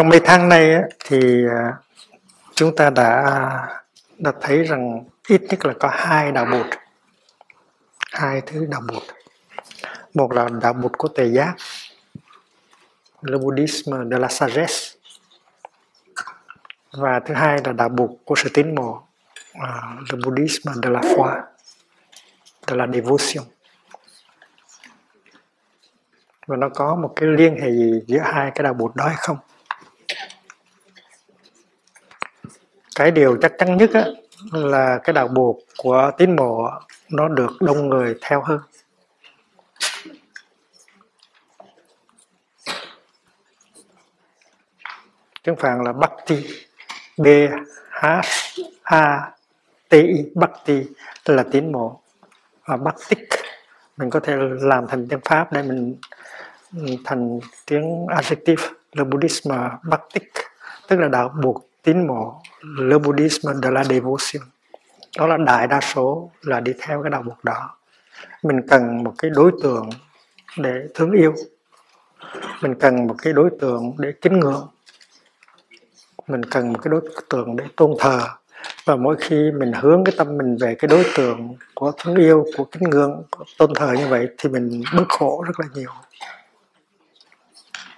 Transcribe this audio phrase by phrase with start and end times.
[0.00, 0.74] trong mấy tháng nay
[1.08, 1.44] thì
[2.60, 3.22] chúng ta đã
[4.18, 6.66] đã thấy rằng ít nhất là có hai đạo bụt.
[8.12, 9.02] Hai thứ đạo bụt.
[10.14, 11.54] Một là đạo bụt của tề giác.
[13.22, 14.98] Le bouddhisme de la sagesse.
[16.92, 19.02] Và thứ hai là đạo bụt của sự tín mộ uh,
[19.52, 21.40] à, le bouddhisme de la foi
[22.66, 23.44] de la dévotion
[26.46, 29.16] và nó có một cái liên hệ gì giữa hai cái đạo bụt đó hay
[29.18, 29.36] không?
[33.00, 34.04] Cái điều chắc chắn nhất á,
[34.52, 36.70] là cái đạo buộc của tín mộ
[37.10, 38.60] nó được đông người theo hơn.
[45.42, 46.46] Tiếng phạn là bhakti
[47.18, 47.26] b
[47.90, 48.06] h
[48.82, 49.32] a
[49.88, 50.82] t i bhakti
[51.24, 52.00] là tín mộ
[52.64, 53.28] và bhaktik
[53.96, 55.96] mình có thể làm thành tiếng pháp để mình
[57.04, 60.32] thành tiếng adjective là buddhism bhaktik
[60.88, 62.42] tức là đạo buộc tín mộ
[62.78, 64.42] le Buddhisme de la devotion
[65.18, 67.76] đó là đại đa số là đi theo cái đạo mục đó
[68.42, 69.90] mình cần một cái đối tượng
[70.58, 71.34] để thương yêu.
[72.62, 74.68] Mình cần một cái đối tượng để kính ngưỡng.
[76.26, 77.00] Mình cần một cái đối
[77.30, 78.20] tượng để tôn thờ.
[78.84, 82.46] Và mỗi khi mình hướng cái tâm mình về cái đối tượng của thương yêu,
[82.56, 85.90] của kính ngưỡng, của tôn thờ như vậy thì mình bớt khổ rất là nhiều.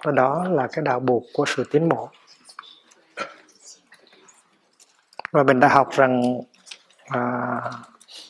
[0.05, 2.09] Và đó là cái đạo buộc của sự tiến bộ
[5.33, 6.41] và mình đã học rằng
[7.07, 7.21] à,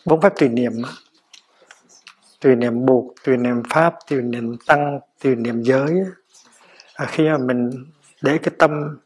[0.06, 0.72] bốn phép tùy niệm
[2.40, 5.90] tùy niệm buộc tùy niệm pháp tùy niệm tăng tùy niệm giới
[6.94, 7.70] à, khi mà mình
[8.22, 8.98] để cái tâm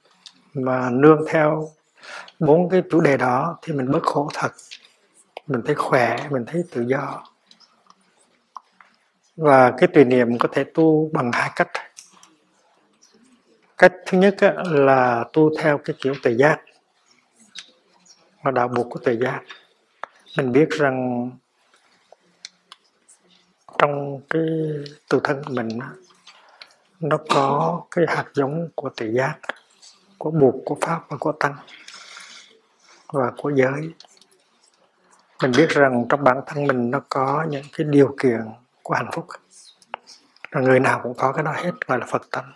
[0.54, 1.68] mà nương theo
[2.38, 4.52] bốn cái chủ đề đó thì mình bớt khổ thật.
[5.46, 7.24] Mình thấy khỏe mình thấy tự do.
[9.36, 11.70] Và cái tùy niệm có thể tu bằng hai cách.
[13.78, 14.36] Cách thứ nhất
[14.70, 16.60] là tu theo cái kiểu tự giác
[18.46, 19.40] và đạo buộc của tự giác
[20.36, 21.30] mình biết rằng
[23.78, 24.42] trong cái
[25.08, 25.68] tự thân của mình
[27.00, 29.38] nó có cái hạt giống của tự giác
[30.18, 31.56] của buộc, của pháp và của tăng
[33.12, 33.92] và của giới.
[35.42, 38.40] Mình biết rằng trong bản thân mình nó có những cái điều kiện
[38.82, 39.26] của hạnh phúc.
[40.50, 42.52] Là người nào cũng có cái đó hết, gọi là phật tánh.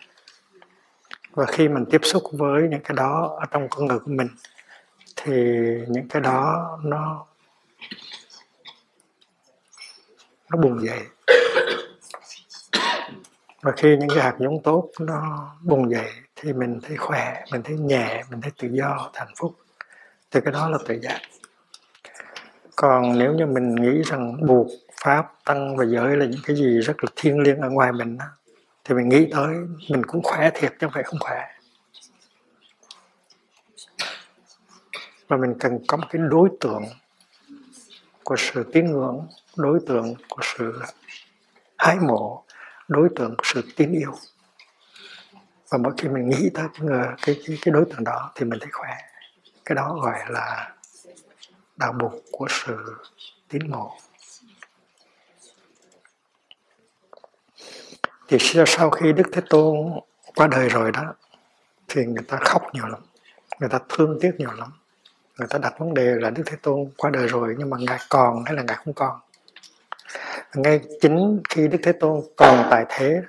[1.30, 4.28] Và khi mình tiếp xúc với những cái đó ở trong con người của mình
[5.22, 5.32] thì
[5.88, 7.26] những cái đó nó
[10.50, 11.00] nó bùng dậy.
[13.62, 17.62] Và khi những cái hạt giống tốt nó bùng dậy thì mình thấy khỏe, mình
[17.62, 19.56] thấy nhẹ, mình thấy tự do, hạnh phúc.
[20.30, 21.20] Thì cái đó là tự giác.
[22.76, 24.66] Còn nếu như mình nghĩ rằng buộc
[25.04, 28.18] pháp, tăng và giới là những cái gì rất là thiêng liêng ở ngoài mình
[28.84, 29.54] thì mình nghĩ tới
[29.88, 31.59] mình cũng khỏe thiệt chứ không phải không khỏe.
[35.30, 36.82] Mà mình cần có một cái đối tượng
[38.24, 39.26] của sự tín ngưỡng
[39.56, 40.82] đối tượng của sự
[41.76, 42.44] ái mộ
[42.88, 44.12] đối tượng của sự tín yêu.
[45.68, 48.44] Và mỗi khi mình nghĩ tới cái, người, cái, cái, cái đối tượng đó thì
[48.44, 48.96] mình thấy khỏe.
[49.64, 50.74] Cái đó gọi là
[51.76, 52.96] đạo bục của sự
[53.48, 53.98] tín mộ
[58.28, 60.00] thì sau khi đức thế tôn
[60.36, 61.14] qua đời rồi đó
[61.88, 63.00] thì người ta khóc nhiều lắm.
[63.60, 64.79] Người ta thương tiếc nhiều lắm
[65.40, 67.98] người ta đặt vấn đề là đức thế tôn qua đời rồi nhưng mà ngài
[68.08, 69.20] còn hay là ngài không còn?
[70.54, 73.22] Ngay chính khi đức thế tôn còn tại thế,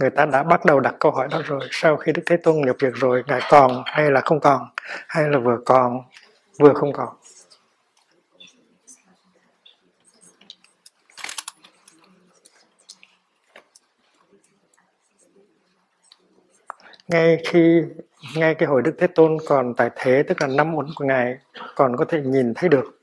[0.00, 1.60] người ta đã bắt đầu đặt câu hỏi đó rồi.
[1.70, 4.68] Sau khi đức thế tôn nhập việc rồi, ngài còn hay là không còn?
[5.08, 6.02] Hay là vừa còn,
[6.58, 7.08] vừa không còn?
[17.08, 17.82] Ngay khi
[18.36, 21.38] ngay cái hồi đức thế tôn còn tại thế tức là năm uẩn của ngài
[21.74, 22.98] còn có thể nhìn thấy được.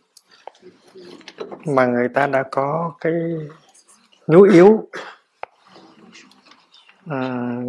[1.65, 3.13] Mà người ta đã có cái
[4.27, 4.89] nhu yếu
[7.07, 7.19] à,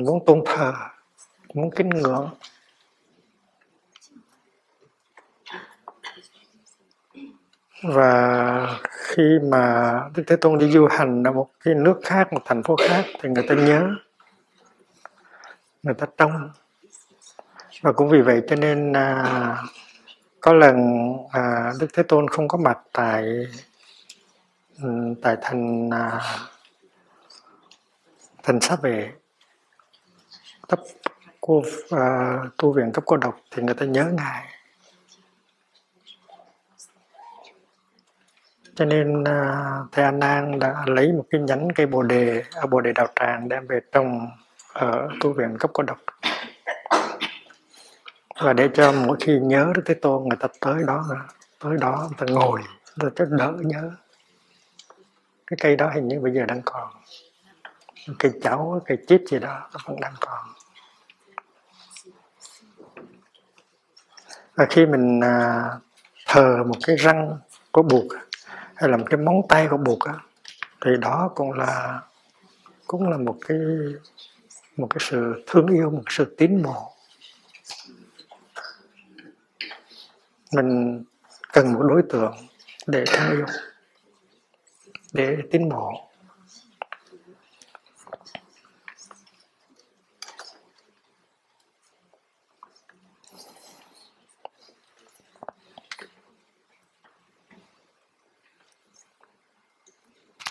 [0.05, 0.73] muốn tôn thờ
[1.55, 2.31] muốn kính ngưỡng.
[7.82, 12.43] Và khi mà Đức Thế Tôn đi du hành ở một cái nước khác, một
[12.44, 13.91] thành phố khác thì người ta nhớ,
[15.82, 16.50] người ta trông
[17.82, 19.56] và cũng vì vậy cho nên à,
[20.40, 20.76] có lần
[21.30, 23.24] à, đức thế tôn không có mặt tại
[24.82, 26.20] ừ, tại thành à,
[28.42, 29.12] thành sát về
[30.68, 30.80] cấp
[31.40, 34.46] cô à, tu viện cấp cô độc thì người ta nhớ ngài.
[38.74, 42.66] Cho nên à, thầy An An đã lấy một cái nhánh cây bồ đề ở
[42.66, 44.28] bồ đề đạo tràng đem về trồng
[44.72, 45.98] ở tu viện cấp cô độc
[48.40, 51.04] và để cho mỗi khi nhớ Đức Thế Tôn người ta tới đó
[51.58, 52.60] tới đó người ta ngồi
[52.96, 53.90] người ta đỡ nhớ.
[55.46, 56.90] Cái cây đó hình như bây giờ đang còn.
[58.19, 60.38] Cây cháu cây chít gì đó nó vẫn đang còn.
[64.54, 65.64] Và khi mình à,
[66.26, 67.38] thờ một cái răng
[67.72, 68.06] của buộc
[68.75, 70.14] hay là một cái móng tay của buộc á,
[70.84, 72.00] thì đó cũng là
[72.87, 73.58] cũng là một cái
[74.76, 76.92] một cái sự thương yêu một sự tín mộ.
[80.52, 81.02] Mình
[81.52, 82.35] cần một đối tượng
[82.87, 83.47] để thương yêu
[85.12, 86.11] để tiến bộ.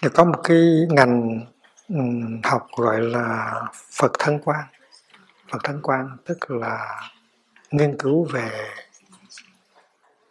[0.01, 1.45] thì có một cái ngành
[2.43, 3.61] học gọi là
[3.91, 4.65] Phật thân quan
[5.51, 7.01] Phật thân quan tức là
[7.71, 8.69] nghiên cứu về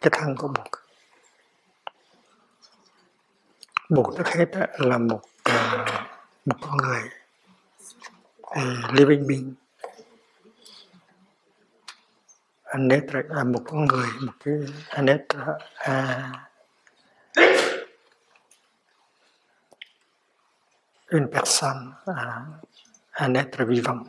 [0.01, 0.67] cái thân của Bụt
[3.89, 4.45] Bụt trước hết
[4.77, 5.85] là một à,
[6.45, 7.09] một con người
[8.41, 8.63] à,
[8.93, 9.53] living being.
[12.63, 14.53] Anetra là một con người một cái
[14.89, 16.31] anetra à,
[17.33, 17.75] à,
[21.07, 22.45] une personne à,
[23.11, 24.03] un être vivant.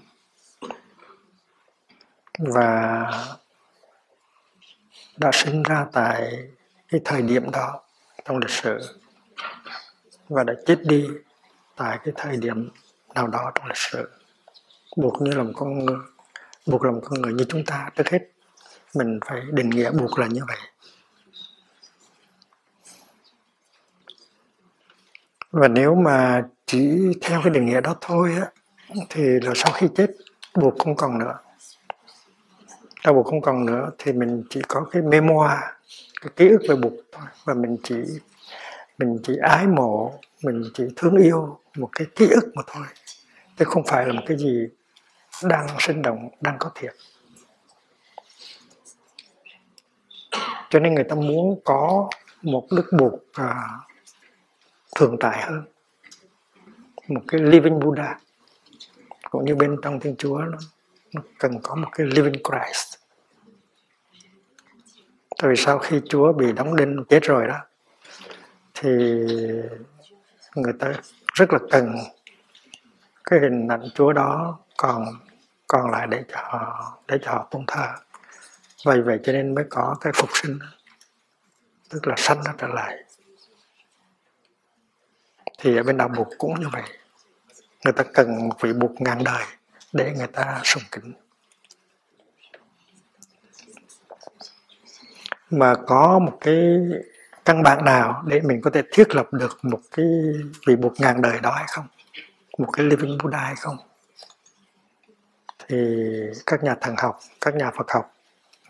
[2.39, 3.11] Và
[5.21, 6.49] đã sinh ra tại
[6.89, 7.81] cái thời điểm đó
[8.25, 8.79] trong lịch sử
[10.29, 11.09] và đã chết đi
[11.77, 12.71] tại cái thời điểm
[13.15, 14.11] nào đó trong lịch sử.
[14.97, 15.97] Buộc như là một con người,
[16.67, 18.19] buộc là một con người như chúng ta, trước hết
[18.95, 20.59] mình phải định nghĩa buộc là như vậy.
[25.51, 28.51] Và nếu mà chỉ theo cái định nghĩa đó thôi á,
[29.09, 30.11] thì là sau khi chết,
[30.55, 31.39] buộc không còn nữa
[33.05, 35.61] đau buộc không còn nữa thì mình chỉ có cái memoir
[36.21, 37.27] cái ký ức về buộc thôi.
[37.45, 37.95] Và mình chỉ
[38.99, 42.87] mình chỉ ái mộ mình chỉ thương yêu một cái ký ức mà thôi.
[43.57, 44.69] Chứ không phải là một cái gì
[45.45, 46.95] đang sinh động đang có thiệt.
[50.71, 52.09] Cho nên người ta muốn có
[52.43, 53.69] một đức buộc à,
[54.97, 55.63] thường tại hơn.
[57.09, 58.19] Một cái living Buddha
[59.31, 60.59] cũng như bên trong Thiên Chúa nó, nó
[61.39, 62.95] cần có một cái living Christ.
[65.39, 67.59] Tại vì sau khi Chúa bị đóng đinh chết rồi đó,
[68.75, 68.89] thì
[70.55, 70.93] người ta
[71.35, 71.97] rất là cần
[73.25, 75.05] cái hình ảnh Chúa đó còn
[75.67, 77.89] còn lại để cho họ, để cho họ tôn thờ.
[78.85, 80.59] Vậy vậy cho nên mới có cái phục sinh,
[81.89, 83.05] tức là sanh nó trở lại.
[85.59, 86.83] Thì ở bên đạo Bụt cũng như vậy.
[87.85, 89.45] Người ta cần một vị Bụt ngàn đời
[89.93, 91.13] để người ta sùng kính.
[95.51, 96.79] Mà có một cái
[97.45, 100.07] căn bản nào để mình có thể thiết lập được một cái
[100.67, 101.87] vị buộc ngàn đời đó hay không?
[102.59, 103.77] Một cái living Buddha hay không?
[105.69, 105.77] Thì
[106.47, 108.15] các nhà thần học, các nhà Phật học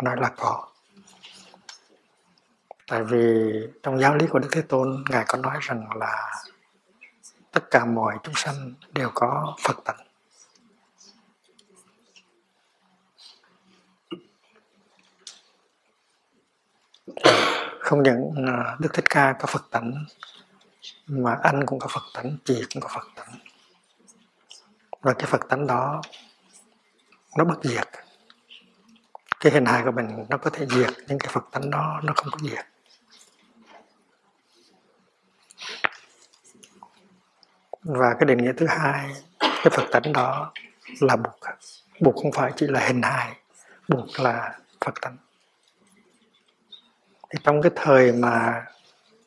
[0.03, 0.67] nói là có.
[2.89, 6.43] Tại vì trong giáo lý của Đức Thế Tôn, ngài có nói rằng là
[7.53, 10.10] tất cả mọi chúng sanh đều có Phật tánh.
[17.81, 18.35] Không những
[18.79, 20.05] Đức Thích Ca có Phật tánh
[21.07, 23.39] mà anh cũng có Phật tánh, chị cũng có Phật tánh.
[25.01, 26.03] Và cái Phật tánh đó
[27.37, 27.89] nó bất diệt.
[29.41, 32.13] Cái hình hài của mình nó có thể diệt nhưng cái Phật tánh đó nó
[32.17, 32.67] không có diệt.
[37.83, 40.53] Và cái định nghĩa thứ hai cái Phật tánh đó
[41.01, 41.33] là Bụt
[42.01, 43.37] Bụt không phải chỉ là hình hài
[43.89, 45.17] Bụt là Phật tánh
[47.31, 48.65] thì trong cái thời mà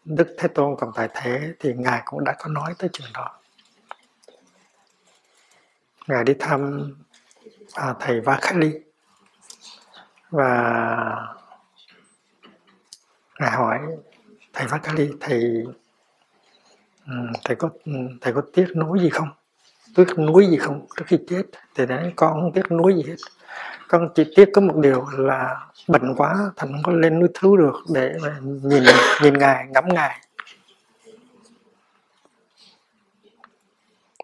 [0.06, 3.40] Đức Thế Tôn còn tại thế thì Ngài cũng đã có nói tới chuyện đó.
[6.08, 6.92] Ngài đi thăm
[7.74, 8.72] à, thầy Vakali
[10.30, 11.36] và
[13.40, 13.80] Ngài hỏi
[14.54, 15.64] thầy Vakali thầy
[17.44, 17.70] thầy có
[18.22, 19.30] thầy có tiếc nuối gì không?
[19.96, 20.86] Tiếc nuối gì không?
[20.98, 21.44] Trước khi chết
[21.76, 23.16] thì đấy con không tiếc nuối gì hết?
[23.88, 27.58] Con chỉ tiếc có một điều là bệnh quá, thành không có lên núi thứ
[27.58, 28.84] được để mà nhìn
[29.22, 30.20] nhìn ngài, ngắm ngài.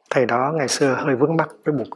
[0.09, 1.87] Thầy đó ngày xưa hơi vướng mắc với bụt.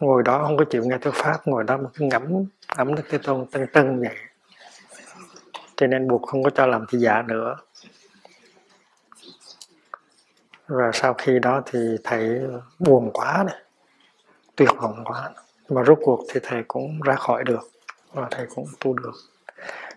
[0.00, 2.44] Ngồi đó không có chịu nghe thuyết pháp, ngồi đó mà cứ ngắm
[2.76, 4.16] ngắm đức thế tôn tân tân vậy.
[5.76, 7.56] Cho nên buộc không có cho làm thị giả nữa.
[10.66, 12.40] Và sau khi đó thì thầy
[12.78, 13.56] buồn quá này
[14.56, 15.30] tuyệt vọng quá.
[15.68, 17.70] Mà rốt cuộc thì thầy cũng ra khỏi được,
[18.12, 19.12] và thầy cũng tu được.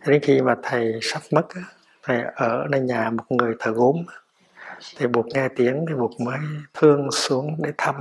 [0.06, 1.48] Đến khi mà thầy sắp mất
[2.04, 3.96] thầy ở ใน nhà một người thờ gốm
[4.98, 6.39] thì buộc nghe tiếng thì buộc mới
[6.74, 7.96] thương xuống để thăm.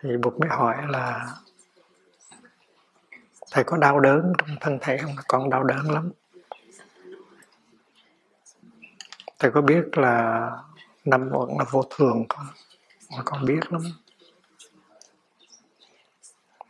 [0.00, 1.26] Thì buộc mới hỏi là,
[3.50, 5.14] thầy có đau đớn trong thân thể không?
[5.28, 6.10] Con đau đớn lắm.
[9.38, 10.50] Thầy có biết là
[11.04, 12.46] năm uẩn là vô thường không?
[13.10, 13.82] Mà con biết lắm.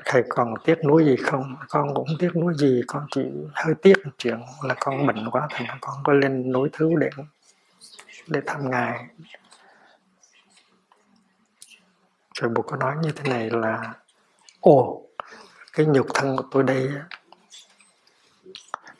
[0.04, 1.56] Thầy còn tiếc nuối gì không?
[1.68, 2.82] Con cũng tiếc nuối gì?
[2.86, 3.22] Con chỉ
[3.54, 7.10] hơi tiếc chuyện là con bệnh quá thành con có lên núi thứ để
[8.26, 9.06] để thăm ngài.
[12.34, 13.94] Rồi buộc có nói như thế này là,
[14.60, 15.02] ồ,
[15.72, 16.90] cái nhục thân của tôi đây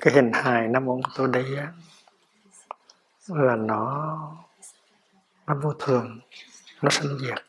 [0.01, 1.45] cái hình hài năm ông của tôi đây
[3.27, 4.19] là nó
[5.47, 6.19] nó vô thường
[6.83, 7.45] nó sinh diệt.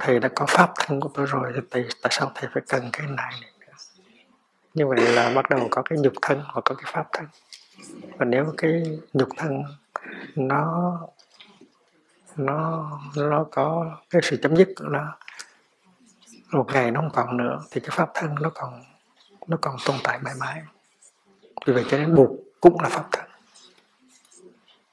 [0.00, 2.90] Thầy đã có pháp thân của tôi rồi thì tại, tại sao thầy phải cần
[2.92, 3.34] cái này?
[3.40, 3.56] Nữa
[4.74, 7.26] như vậy là bắt đầu có cái nhục thân hoặc có cái pháp thân.
[8.18, 8.82] Và nếu cái
[9.12, 9.62] nhục thân
[10.34, 10.98] nó
[12.36, 15.16] nó nó có cái sự chấm dứt của nó
[16.50, 18.84] một ngày nó không còn nữa thì cái pháp thân nó còn
[19.46, 20.62] nó còn tồn tại mãi mãi.
[21.66, 22.30] Vì vậy cho nên buộc
[22.60, 23.24] cũng là pháp thân.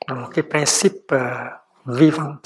[0.07, 2.41] Là một cái principle uh, vivant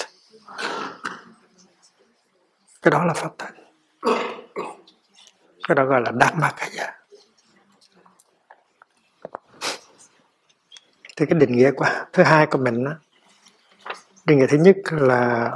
[2.82, 3.54] cái đó là pháp tánh
[5.68, 6.92] cái đó gọi là dhammakaya dạ.
[11.16, 12.92] thì cái định nghĩa của thứ hai của mình đó,
[14.24, 15.50] định nghĩa thứ nhất là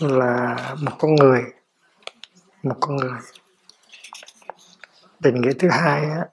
[0.00, 1.42] là một con người
[2.62, 3.20] một con người.
[5.20, 6.26] Định nghĩa thứ hai á,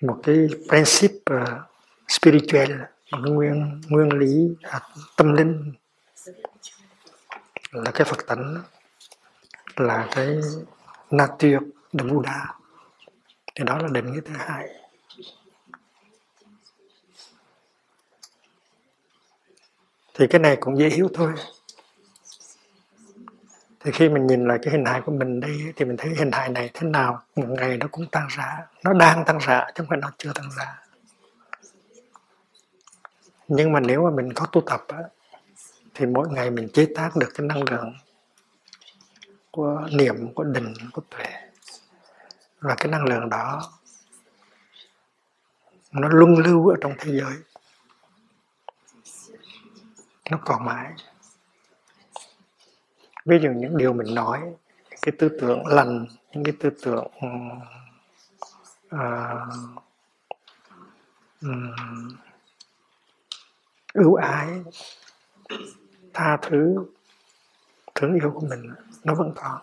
[0.00, 1.44] một cái principle
[2.08, 2.70] spiritual
[3.10, 4.80] nguyên nguyên lý à,
[5.16, 5.72] tâm linh
[7.70, 8.62] là cái phật tánh
[9.76, 10.38] là cái
[11.10, 11.58] nature
[11.98, 12.54] the Buddha
[13.54, 14.68] thì đó là định nghĩa thứ hai.
[20.14, 21.32] Thì cái này cũng dễ hiểu thôi.
[23.80, 26.32] Thì khi mình nhìn lại cái hình hài của mình đây thì mình thấy hình
[26.32, 29.72] hài này thế nào một ngày nó cũng tăng giá nó đang tăng giá chứ
[29.76, 30.89] không phải nó chưa tăng giá
[33.52, 34.98] nhưng mà nếu mà mình có tu tập á,
[35.94, 37.94] thì mỗi ngày mình chế tác được cái năng lượng
[39.50, 41.26] của niệm của định của tuệ.
[42.60, 43.62] Và cái năng lượng đó
[45.92, 47.32] nó luân lưu ở trong thế giới.
[50.30, 50.92] Nó còn mãi.
[53.24, 54.40] Ví dụ những điều mình nói
[54.90, 57.06] những cái tư tưởng lành những cái tư tưởng
[58.94, 59.00] uh,
[61.42, 61.74] um,
[63.94, 64.48] ưu ái,
[66.14, 66.84] tha thứ,
[67.94, 68.70] thương yêu của mình,
[69.04, 69.58] nó vẫn còn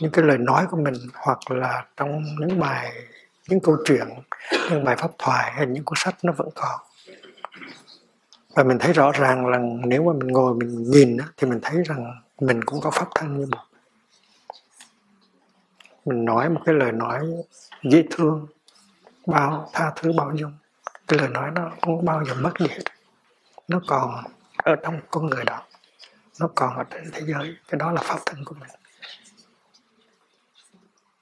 [0.00, 2.92] những cái lời nói của mình hoặc là trong những bài,
[3.48, 4.08] những câu chuyện,
[4.70, 6.80] những bài pháp thoại hay những cuốn sách nó vẫn còn
[8.54, 11.82] và mình thấy rõ ràng là nếu mà mình ngồi mình nhìn thì mình thấy
[11.84, 13.64] rằng mình cũng có pháp thân như một
[16.04, 17.20] mình nói một cái lời nói
[17.82, 18.46] dễ thương,
[19.26, 20.52] bao, tha thứ bao dung.
[21.08, 22.66] Cái lời nói nó không bao giờ mất đi
[23.68, 24.24] nó còn
[24.56, 25.62] ở trong con người đó.
[26.40, 27.56] Nó còn ở trên thế giới.
[27.68, 28.70] Cái đó là pháp thân của mình.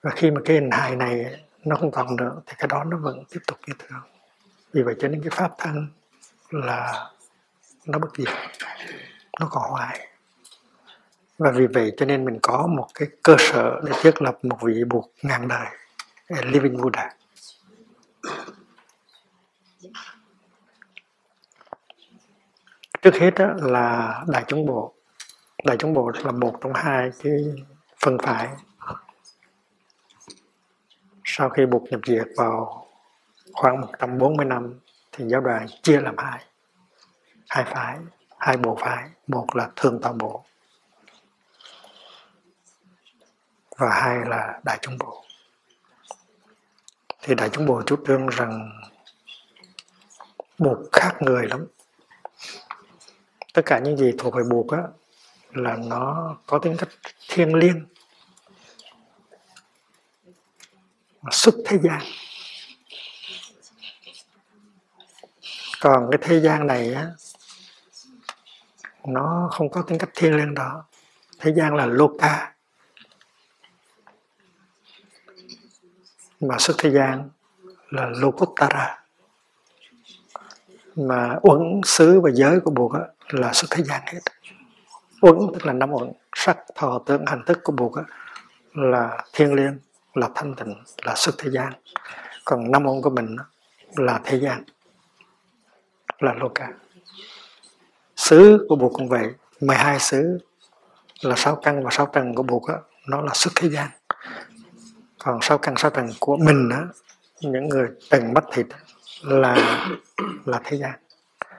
[0.02, 2.96] Và khi mà cái hình hài này nó không còn nữa, thì cái đó nó
[2.96, 4.02] vẫn tiếp tục như thường.
[4.72, 5.88] Vì vậy cho nên cái pháp thân
[6.50, 7.10] là
[7.86, 8.28] nó bất diệt.
[9.40, 10.08] Nó còn hoài.
[11.38, 14.58] Và vì vậy cho nên mình có một cái cơ sở để thiết lập một
[14.62, 15.66] vị bụt ngàn đời
[16.28, 17.14] living Buddha
[23.06, 24.94] trước hết đó là đại chúng bộ.
[25.64, 27.32] Đại chúng bộ là một trong hai cái
[28.04, 28.48] phân phái.
[31.24, 32.86] Sau khi buộc nhập diệt vào
[33.52, 34.80] khoảng 140 năm
[35.12, 36.44] thì giáo đoàn chia làm hai.
[37.48, 37.98] Hai phái,
[38.38, 39.08] hai bộ phái.
[39.26, 40.44] Một là thường tọa bộ
[43.76, 45.24] và hai là đại chúng bộ.
[47.22, 48.80] Thì đại chúng bộ chủ trương rằng
[50.58, 51.66] buộc khác người lắm
[53.56, 54.82] tất cả những gì thuộc về buộc á
[55.50, 56.88] là nó có tính cách
[57.28, 57.86] thiêng liêng
[61.30, 62.00] xuất thế gian.
[65.80, 67.10] Còn cái thế gian này á,
[69.06, 70.84] nó không có tính cách thiêng liêng đó.
[71.38, 72.54] Thế gian là loka.
[76.40, 77.30] Mà xuất thế gian
[77.90, 79.02] là lokuttara
[80.96, 82.92] mà uẩn xứ và giới của buộc
[83.28, 84.20] là xuất thế gian hết.
[85.20, 87.92] Uẩn tức là năm uẩn sắc, thọ tưởng hành thức của buộc
[88.72, 89.78] là thiên liêng,
[90.14, 91.72] là thanh tịnh, là xuất thế gian.
[92.44, 93.36] Còn năm uẩn của mình
[93.96, 94.64] là thế gian,
[96.18, 96.68] là loka
[98.16, 99.34] xứ của buộc cũng vậy.
[99.60, 100.38] 12 xứ
[101.20, 102.62] là sáu căn, và sáu trần của buộc
[103.08, 103.88] nó là xuất thế gian.
[105.18, 106.82] Còn sáu căn, sáu trần của mình á,
[107.40, 108.66] những người trần mất thịt
[109.22, 109.78] là
[110.44, 110.92] là thế gian.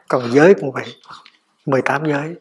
[0.07, 0.95] Còn giới cũng vậy.
[1.67, 2.35] 18 giới.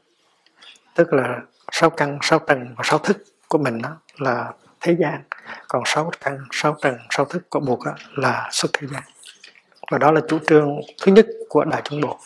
[0.95, 1.41] Tức là
[1.73, 3.17] sáu căn, sáu trần và sáu thức
[3.49, 5.23] của mình đó là thế gian.
[5.69, 9.03] Còn sáu căn, sáu trần sáu thức của buộc đó là xuất thế gian.
[9.91, 12.19] Và đó là chủ trương thứ nhất của đại chúng bộ.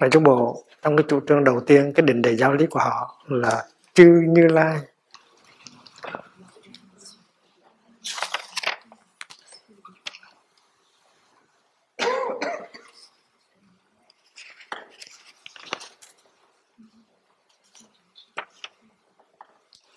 [0.00, 2.80] Đại chúng bộ, trong cái chủ trương đầu tiên, cái định đề giáo lý của
[2.80, 3.64] họ là
[3.94, 4.78] chư như lai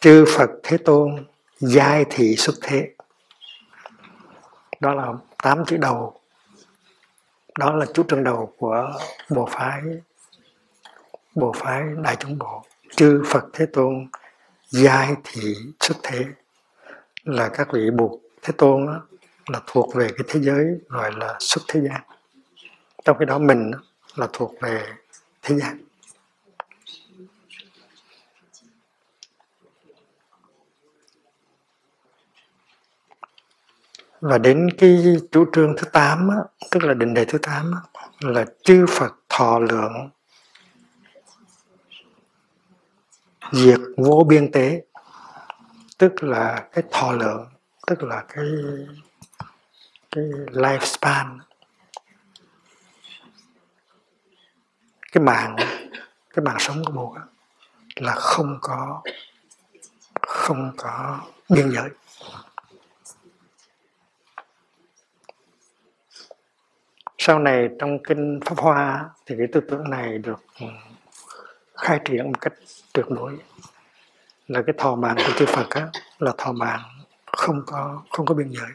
[0.05, 1.25] chư Phật Thế Tôn
[1.59, 2.89] giai thị xuất thế.
[4.79, 6.21] Đó là tám chữ đầu.
[7.59, 8.91] Đó là chú trương đầu của
[9.29, 9.81] bộ phái
[11.35, 12.63] bộ phái đại chúng bộ.
[12.95, 14.07] Chư Phật Thế Tôn
[14.69, 16.25] giai thị xuất thế.
[17.24, 19.01] Là các vị buộc Thế Tôn đó,
[19.47, 22.01] là thuộc về cái thế giới gọi là xuất thế gian.
[23.05, 23.71] Trong khi đó mình
[24.15, 24.84] là thuộc về
[25.41, 25.85] thế gian.
[34.25, 36.38] Và đến cái chủ trương thứ tám á,
[36.71, 37.79] tức là định đề thứ tám á,
[38.19, 40.09] là chư Phật thọ lượng
[43.51, 44.83] diệt vô biên tế.
[45.97, 47.47] Tức là cái thọ lượng
[47.88, 48.45] tức là cái
[50.11, 51.39] cái lifespan
[55.11, 55.55] cái mạng
[56.33, 57.21] cái mạng sống của Bụt
[57.95, 59.01] là không có
[60.21, 61.89] không có biên giới.
[67.27, 70.65] Sau này trong kinh pháp hoa thì cái tư tưởng này được ừ,
[71.75, 72.53] khai triển một cách
[72.93, 73.38] tuyệt đối.
[74.47, 75.88] Là cái thọ mạng của chư Phật á,
[76.19, 76.81] là thọ mạng
[77.25, 78.69] không có không có biên giới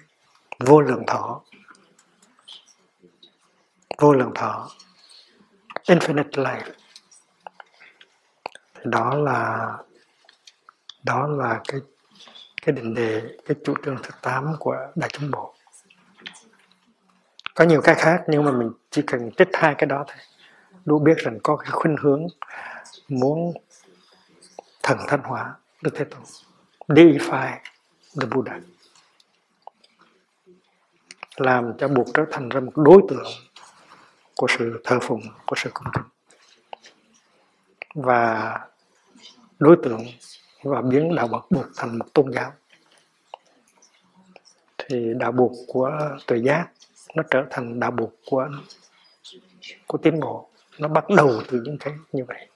[0.58, 1.40] vô lượng thọ.
[3.98, 4.68] Vô lượng thọ.
[5.84, 6.72] Infinite life.
[8.74, 9.70] Thì đó là
[11.02, 11.80] đó là cái
[12.62, 15.54] cái định đề cái chủ trương thứ 8 của đại chúng bộ
[17.54, 20.16] có nhiều cái khác, nhưng mà mình chỉ cần trích hai cái đó thôi.
[20.84, 22.26] Đủ biết rằng có cái khuynh hướng
[23.08, 23.52] muốn
[24.82, 26.20] thần thanh hóa Đức Thế Tôn.
[26.88, 27.58] Deify
[28.20, 28.60] the Buddha.
[31.36, 33.26] Làm cho buộc trở thành ra một đối tượng
[34.36, 36.04] của sự thờ phụng, của sự cung kính
[37.94, 38.58] và
[39.58, 40.06] đối tượng
[40.62, 42.52] và biến đạo Phật buộc thành một tôn giáo.
[44.78, 45.90] Thì đạo buộc của
[46.26, 46.68] tuệ giác
[47.14, 48.48] nó trở thành đạo buộc của
[49.86, 52.48] của tiến bộ nó bắt đầu từ những cái như vậy.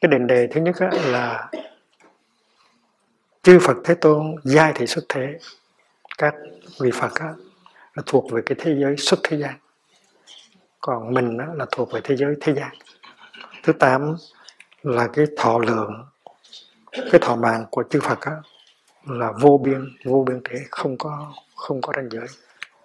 [0.00, 1.50] Cái đền đề thứ nhất là
[3.42, 5.38] chư Phật Thế Tôn giai thị xuất thế.
[6.18, 6.34] Các
[6.80, 7.34] vị Phật á,
[7.94, 9.54] là thuộc về cái thế giới xuất thế gian.
[10.80, 12.72] Còn mình đó là thuộc về thế giới thế gian.
[13.62, 14.16] Thứ tám
[14.82, 16.04] là cái thọ lượng
[16.92, 18.32] cái thọ mạng của chư Phật á,
[19.06, 22.26] là vô biên vô biên thể không có không có ranh giới.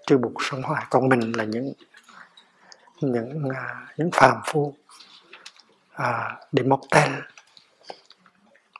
[0.07, 1.73] Chư bục sống hoài còn mình là những
[3.01, 4.75] những à, những phàm phu
[5.93, 7.11] à, để mọc tên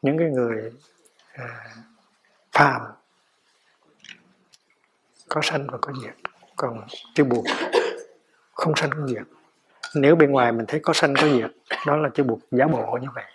[0.01, 0.71] những cái người
[1.34, 1.75] à,
[2.51, 2.82] phàm
[5.30, 6.15] có sanh và có diệt.
[6.56, 7.45] Còn chư buộc
[8.54, 9.23] không sanh không diệt.
[9.95, 11.51] Nếu bên ngoài mình thấy có sanh có diệt
[11.88, 13.25] đó là chư buộc giả bộ như vậy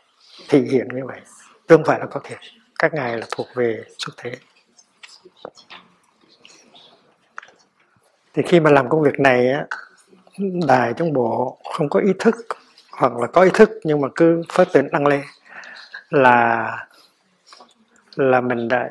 [0.48, 1.20] thị hiện như vậy.
[1.66, 2.38] Tương phải là có thiệt
[2.78, 4.32] các ngài là thuộc về xuất thế.
[8.34, 9.66] Thì khi mà làm công việc này á,
[10.66, 12.34] đài trong bộ không có ý thức
[12.92, 15.22] hoặc là có ý thức nhưng mà cứ phát tỉnh năng lên
[16.10, 16.86] là
[18.16, 18.90] là mình đã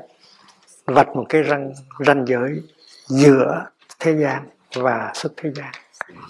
[0.85, 2.61] vạch một cái ranh ranh giới
[3.07, 3.65] giữa
[3.99, 5.71] thế gian và xuất thế gian,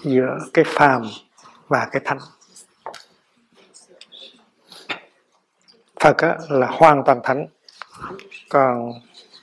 [0.04, 1.02] giữa cái phàm
[1.68, 2.18] và cái thánh.
[6.00, 6.16] Phật
[6.48, 7.46] là hoàn toàn thánh.
[8.48, 8.92] Còn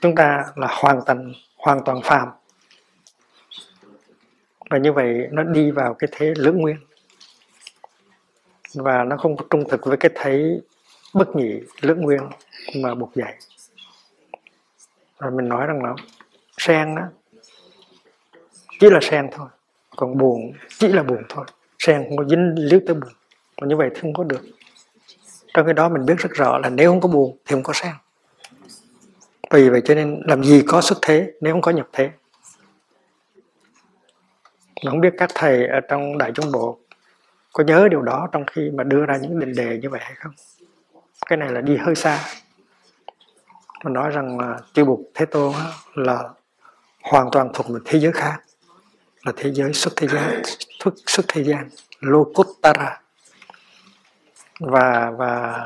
[0.00, 2.28] chúng ta là hoàn toàn hoàn toàn phàm.
[4.70, 6.76] Và như vậy nó đi vào cái thế lưỡng nguyên.
[8.74, 10.60] Và nó không trung thực với cái thấy
[11.14, 12.20] bất nhị lưỡng nguyên
[12.76, 13.34] mà buộc dạy.
[15.18, 15.94] Rồi mình nói rằng là
[16.58, 17.02] sen đó
[18.80, 19.48] chỉ là sen thôi,
[19.96, 21.44] còn buồn chỉ là buồn thôi.
[21.78, 23.12] Sen không có dính líu tới buồn.
[23.60, 24.40] Còn như vậy thì không có được
[25.54, 27.72] trong cái đó mình biết rất rõ là nếu không có buồn thì không có
[27.72, 27.92] sen
[29.50, 32.10] vì vậy cho nên làm gì có xuất thế nếu không có nhập thế?
[34.76, 36.78] Mình không biết các thầy ở trong đại trung bộ
[37.52, 40.14] có nhớ điều đó trong khi mà đưa ra những định đề như vậy hay
[40.14, 40.32] không?
[41.26, 42.24] Cái này là đi hơi xa.
[43.84, 45.54] Mà nói rằng là chư bục thế tôn
[45.94, 46.28] là
[47.02, 48.40] hoàn toàn thuộc một thế giới khác
[49.22, 50.42] là thế giới xuất thế gian
[50.84, 51.68] xuất, xuất thế gian
[52.00, 53.00] lokuttara
[54.70, 55.60] và và,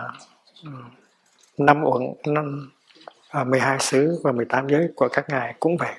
[1.58, 2.70] năm uẩn, năm
[3.30, 5.94] à, 12 xứ và 18 giới của các ngài cũng vậy.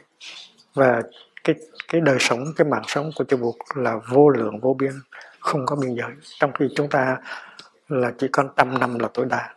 [0.74, 1.02] Và
[1.44, 1.56] cái
[1.88, 4.92] cái đời sống, cái mạng sống của chư buộc là vô lượng, vô biên,
[5.40, 6.12] không có biên giới.
[6.40, 7.18] Trong khi chúng ta
[7.90, 9.54] là chỉ còn trăm năm là tối đa.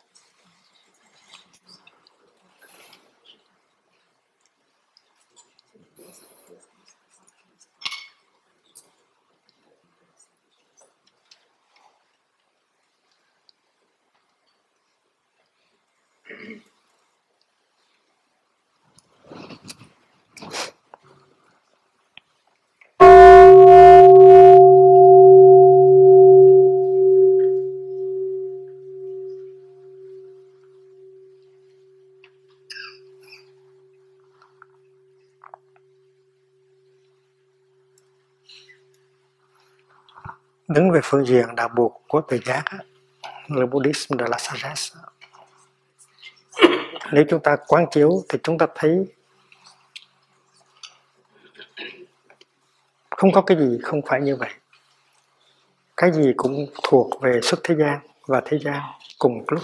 [40.75, 42.65] Đứng về phương diện đạo buộc của tự giác
[43.49, 45.01] là Buddhism de la sagesse
[47.13, 49.07] nếu chúng ta quán chiếu thì chúng ta thấy
[53.11, 54.51] không có cái gì không phải như vậy.
[55.97, 58.81] Cái gì cũng thuộc về xuất thế gian và thế gian
[59.19, 59.63] cùng lúc.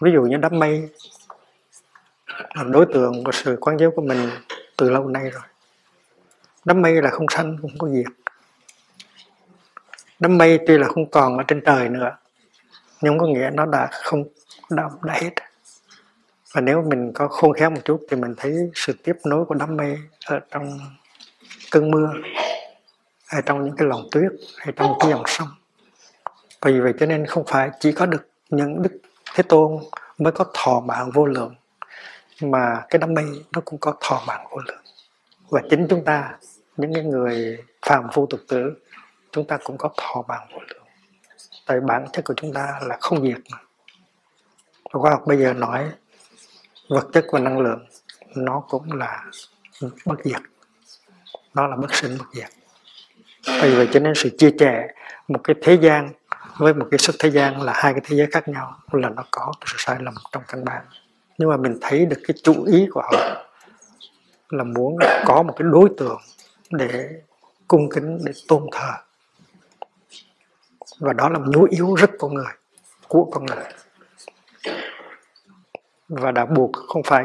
[0.00, 0.88] Ví dụ như đám mây
[2.26, 4.30] là đối tượng của sự quán chiếu của mình
[4.76, 5.42] từ lâu nay rồi.
[6.64, 8.23] Đám mây là không sanh không có diệt
[10.24, 12.16] đám mây tuy là không còn ở trên trời nữa
[13.00, 14.24] nhưng có nghĩa nó đã không
[14.70, 15.30] đã, đã hết.
[16.52, 19.54] Và nếu mình có khôn khéo một chút thì mình thấy sự tiếp nối của
[19.54, 20.78] đám mây ở trong
[21.70, 22.12] cơn mưa
[23.26, 25.48] hay trong những cái lòng tuyết hay trong cái dòng sông.
[26.64, 28.98] Vì vậy cho nên không phải chỉ có được những đức
[29.34, 29.78] thế tôn
[30.18, 31.54] mới có thọ mạng vô lượng
[32.42, 34.82] mà cái đám mây nó cũng có thọ mạng vô lượng.
[35.50, 36.38] Và chính chúng ta
[36.76, 38.74] những cái người phàm phu tục tử
[39.34, 40.48] chúng ta cũng có thọ bằng.
[40.52, 40.84] Vô lượng
[41.66, 43.38] tại bản chất của chúng ta là không diệt.
[43.50, 43.58] Mà
[44.92, 45.90] và khoa học bây giờ nói
[46.88, 47.86] vật chất và năng lượng
[48.34, 49.24] nó cũng là
[50.06, 50.40] bất diệt.
[51.54, 52.48] Nó là bất sinh bất diệt.
[53.62, 54.88] Vì vậy cho nên sự chia sẻ
[55.28, 56.12] một cái thế gian
[56.56, 59.24] với một cái xuất thế gian là hai cái thế giới khác nhau là nó
[59.30, 60.84] có sự sai lầm trong căn bản.
[61.38, 63.12] Nhưng mà mình thấy được cái chủ ý của họ
[64.48, 66.20] là muốn có một cái đối tượng
[66.70, 67.10] để
[67.68, 68.92] cung kính, để tôn thờ
[70.98, 72.52] và đó là một nhu yếu rất con người
[73.08, 73.64] của con người.
[76.08, 77.24] Và đạo buộc không phải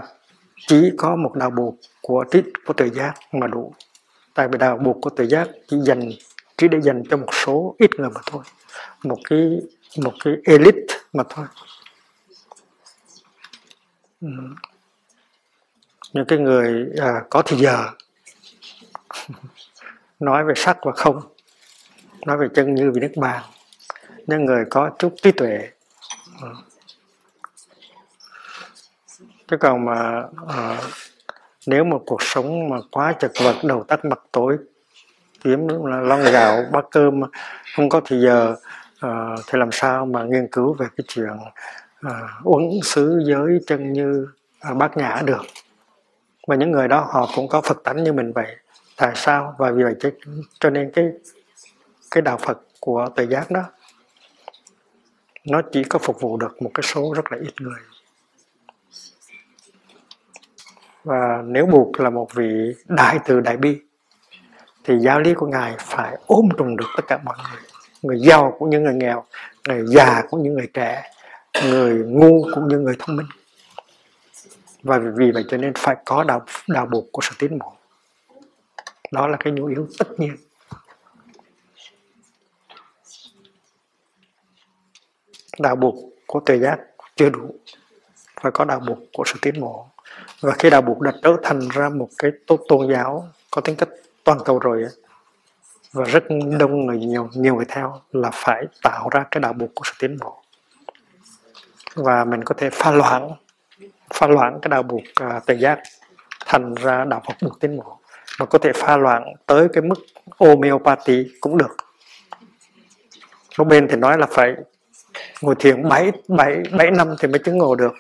[0.68, 3.74] chỉ có một đạo buộc của trí của tự giác mà đủ.
[4.34, 6.10] Tại vì đạo buộc của tự giác chỉ dành
[6.58, 8.44] chỉ để dành cho một số ít người mà thôi.
[9.04, 9.60] Một cái
[9.98, 11.46] một cái elite mà thôi.
[14.22, 14.28] Ừ.
[16.14, 17.86] những cái người à, có thì giờ.
[20.20, 21.20] Nói về sắc và không.
[22.26, 23.44] Nói về chân như vì nước bàn
[24.30, 25.70] những người có chút trí tuệ.
[29.48, 30.78] Chứ còn mà à,
[31.68, 34.58] nếu mà cuộc sống mà quá chật vật đầu tắt mặt tối
[35.44, 37.22] kiếm là lon gạo bát cơm
[37.76, 38.56] không có thì giờ
[39.00, 41.38] à, thì làm sao mà nghiên cứu về cái chuyện
[42.02, 42.14] à,
[42.44, 44.28] uống xứ giới chân như
[44.60, 45.42] à, bát nhã được?
[46.48, 48.56] Và những người đó họ cũng có phật tánh như mình vậy.
[48.98, 49.56] Tại sao?
[49.58, 50.10] Và vì vậy cho,
[50.60, 51.06] cho nên cái
[52.12, 53.64] cái đạo phật của tự giác đó
[55.50, 57.80] nó chỉ có phục vụ được một cái số rất là ít người.
[61.04, 63.82] Và nếu buộc là một vị đại từ đại bi,
[64.84, 67.62] thì giáo lý của ngài phải ôm trùng được tất cả mọi người.
[68.02, 69.26] Người giàu cũng như người nghèo,
[69.68, 71.12] người già cũng như người trẻ,
[71.66, 73.28] người ngu cũng như người thông minh.
[74.84, 77.74] Và vì vậy cho nên phải có đạo đạo buộc của sự tiến bộ.
[79.12, 80.36] Đó là cái nhu yếu tất nhiên.
[85.60, 85.96] Đạo buộc
[86.28, 86.80] của tuệ giác
[87.16, 87.56] chưa đủ.
[88.42, 89.88] Phải có đạo buộc của sự tiến bộ.
[90.42, 93.76] Và khi đạo buộc đã trở thành ra một cái tốt tôn giáo có tính
[93.76, 93.90] cách
[94.24, 94.86] toàn cầu rồi
[95.94, 96.24] và rất
[96.60, 99.94] đông người nhiều nhiều người theo là phải tạo ra cái đạo buộc của sự
[100.00, 100.42] tiến bộ.
[101.96, 103.32] Và mình có thể pha loãng
[104.14, 105.80] pha loãng cái đạo buộc uh, tự giác
[106.46, 108.00] thành ra đạo Phật buộc tiến bộ.
[108.40, 110.00] Mà có thể pha loãng tới cái mức
[110.40, 111.76] homeopathy cũng được.
[113.58, 114.56] Một bên thì nói là phải
[115.42, 117.94] ngồi thiền 7, 7, 7 năm thì mới chứng ngộ được.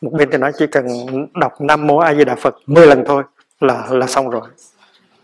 [0.00, 0.86] Một bên thì nói chỉ cần
[1.34, 3.22] đọc năm mô a di đà phật 10 lần thôi
[3.60, 4.48] là là xong rồi.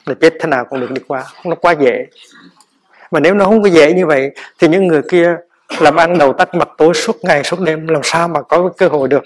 [0.06, 1.24] Là chết thế nào cũng được đi qua.
[1.44, 2.06] Nó quá dễ.
[3.10, 5.36] Mà nếu nó không có dễ như vậy thì những người kia
[5.80, 8.88] làm ăn đầu tắt mặt tối suốt ngày suốt đêm làm sao mà có cơ
[8.88, 9.22] hội được?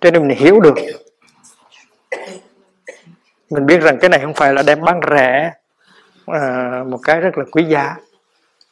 [0.00, 0.74] Cho nên mình hiểu được.
[3.50, 5.52] Mình biết rằng cái này không phải là đem bán rẻ
[6.26, 7.96] à, một cái rất là quý giá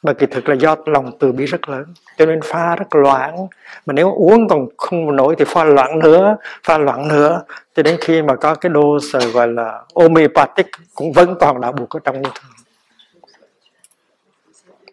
[0.02, 1.84] mà kỳ thực là do lòng từ bi rất lớn,
[2.18, 3.46] cho nên pha rất loãng.
[3.86, 7.42] Mà nếu uống còn không nổi thì pha loãng nữa, pha loãng nữa.
[7.74, 11.72] Cho đến khi mà có cái dose ờ, gọi là homeopathic cũng vẫn còn đạo
[11.72, 12.52] buộc ở trong như thường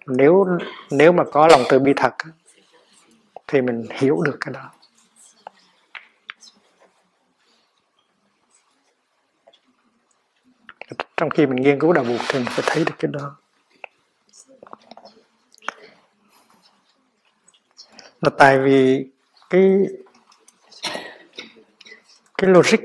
[0.09, 0.45] nếu
[0.91, 2.13] nếu mà có lòng từ bi thật
[3.47, 4.71] thì mình hiểu được cái đó.
[11.17, 13.35] Trong khi mình nghiên cứu đạo buộc thì mình phải thấy được cái đó.
[18.21, 19.05] Là tại vì
[19.49, 19.85] cái
[22.37, 22.79] cái logic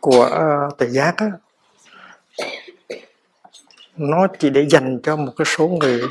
[0.00, 0.30] của
[0.68, 1.26] uh, tự giác á,
[3.96, 6.02] nó chỉ để dành cho một cái số người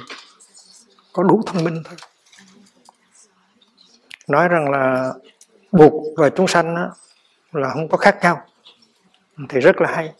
[1.13, 1.95] có đủ thông minh thôi.
[4.27, 5.13] Nói rằng là
[5.71, 6.89] buộc và chúng sanh á,
[7.51, 8.45] là không có khác nhau.
[9.49, 10.13] Thì rất là hay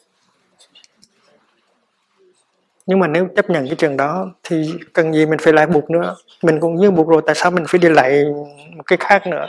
[2.86, 5.90] nhưng mà nếu chấp nhận cái trường đó thì cần gì mình phải lại buộc
[5.90, 6.16] nữa?
[6.42, 8.24] Mình cũng như buộc rồi, tại sao mình phải đi lại
[8.76, 9.46] một cái khác nữa?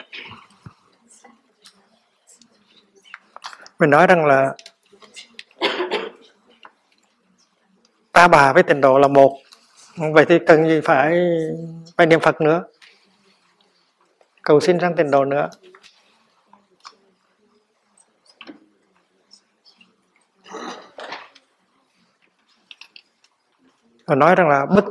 [3.79, 4.55] Mình nói rằng là
[8.13, 9.39] ta bà với tịnh độ là một.
[9.97, 11.19] Vậy thì cần gì phải
[11.97, 12.63] phải niệm phật nữa?
[14.43, 15.49] Cầu xin sang tịnh độ nữa.
[24.07, 24.85] Và nói rằng là bất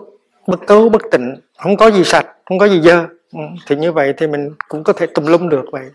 [0.48, 3.08] bất cấu bất tịnh, không có gì sạch, không có gì dơ.
[3.32, 5.90] Ừ, thì như vậy thì mình cũng có thể tùm lum được vậy.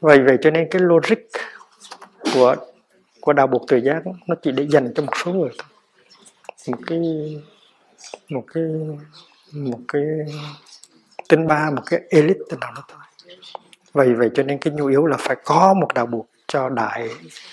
[0.00, 1.18] Vậy vậy cho nên cái logic
[2.34, 2.56] của
[3.20, 5.68] của đạo buộc tự giác nó chỉ để dành cho một số người thôi.
[6.68, 6.98] Một cái
[8.28, 8.62] một cái
[9.52, 10.02] một cái
[11.28, 13.00] tinh ba, một cái elite nào đó thôi.
[13.92, 17.08] Vậy vậy cho nên cái nhu yếu là phải có một đạo buộc cho đại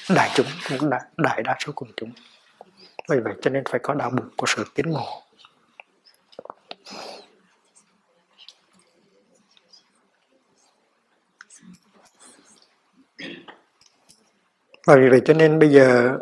[0.10, 2.12] đại chúng đại, đại đa số quần chúng.
[3.10, 5.23] Vì vậy cho nên phải có đạo bụng của sự tiến bộ.
[14.86, 16.17] Và vì vậy cho nên bây giờ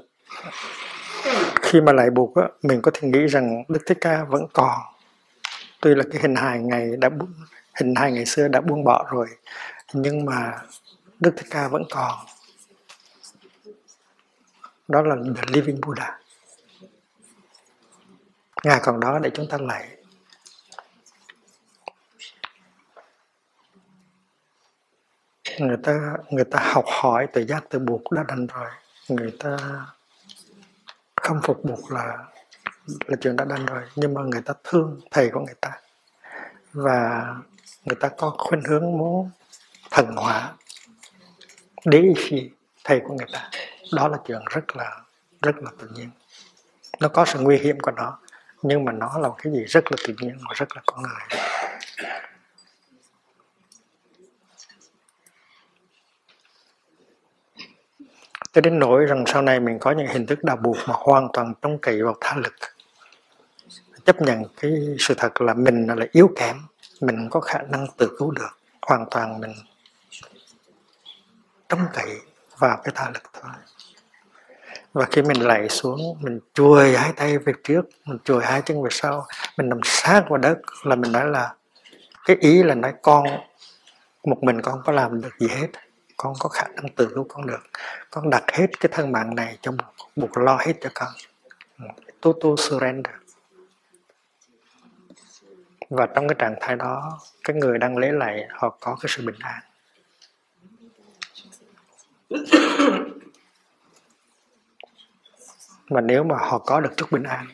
[1.61, 4.81] khi mà lại buộc á, mình có thể nghĩ rằng Đức Thích Ca vẫn còn.
[5.81, 7.09] Tuy là cái hình hài ngày đã
[7.79, 9.27] hình hài ngày xưa đã buông bỏ rồi
[9.93, 10.51] nhưng mà
[11.19, 12.25] Đức Thích Ca vẫn còn
[14.87, 16.19] đó là the living Buddha.
[18.63, 19.95] Ngài còn đó để chúng ta lạy
[25.59, 28.69] người ta người ta học hỏi từ giác tự buộc đã đành rồi.
[29.09, 29.57] Người ta
[31.15, 32.17] không phục buộc là
[32.87, 33.83] là chuyện đã đành rồi.
[33.95, 35.71] Nhưng mà người ta thương thầy của người ta.
[36.73, 37.25] Và
[37.85, 39.29] người ta có khuynh hướng muốn
[39.91, 40.53] thần hóa,
[41.85, 42.49] đế phi
[42.83, 43.49] thầy của người ta
[43.93, 45.01] đó là chuyện rất là
[45.41, 46.09] rất là tự nhiên.
[46.99, 48.19] Nó có sự nguy hiểm của nó,
[48.61, 51.03] nhưng mà nó là một cái gì rất là tự nhiên và rất là con
[51.03, 51.39] người
[58.55, 61.27] cho đến nỗi rằng sau này mình có những hình thức đạo buộc mà hoàn
[61.33, 62.53] toàn trông cậy vào tha lực.
[64.05, 66.55] Chấp nhận cái sự thật là mình là yếu kém,
[67.01, 68.59] mình có khả năng tự cứu được.
[68.81, 69.53] Hoàn toàn mình
[71.69, 72.19] trông cậy
[72.57, 73.51] vào cái tha lực thôi
[74.95, 78.83] và khi mình lạy xuống, mình chuồi hai tay về trước, mình chuồi hai chân
[78.83, 79.27] về sau,
[79.57, 81.53] mình nằm sát vào đất là mình nói là,
[82.25, 83.23] cái ý là nói con,
[84.23, 85.67] một mình con không có làm được gì hết.
[86.17, 87.59] Con có khả năng tự cứu con được.
[88.11, 91.09] Con đặt hết cái thân mạng này cho buộc buộc lo hết cho con.
[92.21, 93.13] Total surrender.
[95.89, 99.25] Và trong cái trạng thái đó, cái người đang lấy lại họ có cái sự
[99.25, 99.61] bình an.
[105.89, 107.47] Mà nếu mà họ có được chút bình an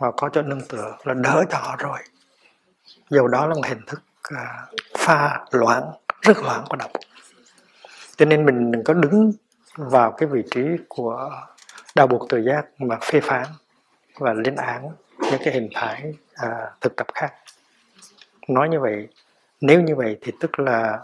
[0.00, 1.98] họ có chỗ nương tựa là đỡ cho họ rồi.
[3.10, 4.02] Dầu đó là một hình thức
[4.34, 5.82] uh, pha loạn
[6.22, 6.88] rất loạn của đạo
[8.16, 9.32] cho nên mình đừng có đứng
[9.76, 11.30] vào cái vị trí của
[11.94, 13.46] đạo buộc tự giác mà phê phán
[14.18, 17.34] và lên án những cái hình thái à, thực tập khác.
[18.48, 19.08] Nói như vậy
[19.60, 20.98] nếu như vậy thì tức là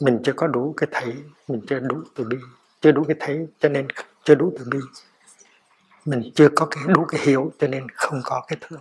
[0.00, 1.14] mình chưa có đủ cái thấy
[1.48, 2.36] mình chưa đủ từ bi
[2.84, 3.88] chưa đủ cái thấy, cho nên
[4.24, 4.78] chưa đủ từ bi.
[6.04, 8.80] Mình chưa có cái đủ cái hiểu, cho nên không có cái thương.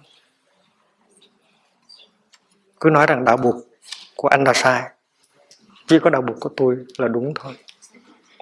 [2.79, 3.55] Cứ nói rằng đạo buộc
[4.15, 4.89] của anh là sai.
[5.87, 7.53] Chỉ có đạo buộc của tôi là đúng thôi.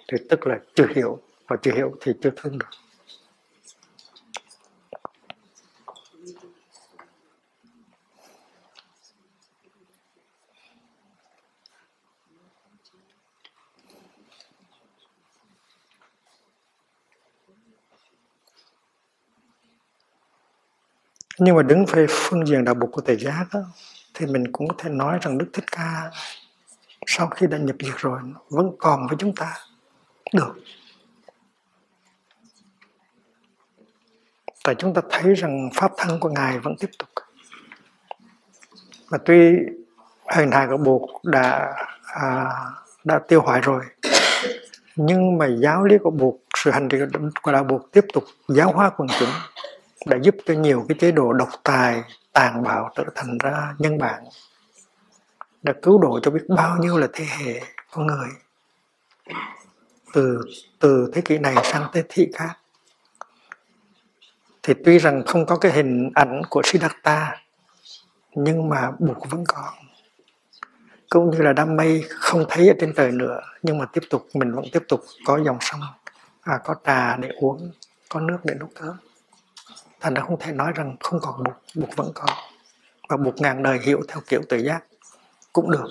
[0.08, 2.70] Thì tức là chưa hiểu, và chưa hiểu thì chưa thương được.
[21.44, 23.60] Nhưng mà đứng về phương diện đạo bục của Tề giác đó,
[24.14, 26.12] thì mình cũng có thể nói rằng Đức Thích Ca
[27.06, 29.54] sau khi đã nhập diệt rồi vẫn còn với chúng ta
[30.34, 30.54] được.
[34.64, 37.10] Tại chúng ta thấy rằng pháp thân của ngài vẫn tiếp tục.
[39.10, 39.56] Và tuy
[40.36, 41.74] hình hài của buộc đã
[42.04, 42.50] à,
[43.04, 43.84] đã tiêu hoại rồi
[44.96, 46.98] nhưng mà giáo lý của buộc sự hành trì
[47.42, 49.30] của đạo buộc tiếp tục giáo hóa quần chúng
[50.06, 53.98] đã giúp cho nhiều cái chế độ độc tài tàn bạo trở thành ra nhân
[53.98, 54.24] bản
[55.64, 57.62] đã cứu độ cho biết bao nhiêu là thế hệ
[57.92, 58.30] con người.
[60.14, 60.42] Từ
[60.80, 62.58] từ thế kỷ này sang thế kỷ khác
[64.64, 67.38] thì tuy rằng không có cái hình ảnh của Siddhartha
[68.36, 69.74] nhưng mà buộc vẫn còn
[71.10, 74.28] cũng như là đam mê không thấy ở trên trời nữa nhưng mà tiếp tục
[74.34, 75.80] mình vẫn tiếp tục có dòng sông
[76.42, 77.72] à, có trà để uống
[78.10, 78.96] có nước để nấu cơm
[80.02, 82.30] thành ra không thể nói rằng không còn buộc buộc vẫn còn.
[83.10, 84.84] Và buộc ngàn đời hiểu theo kiểu tự giác
[85.54, 85.88] cũng được.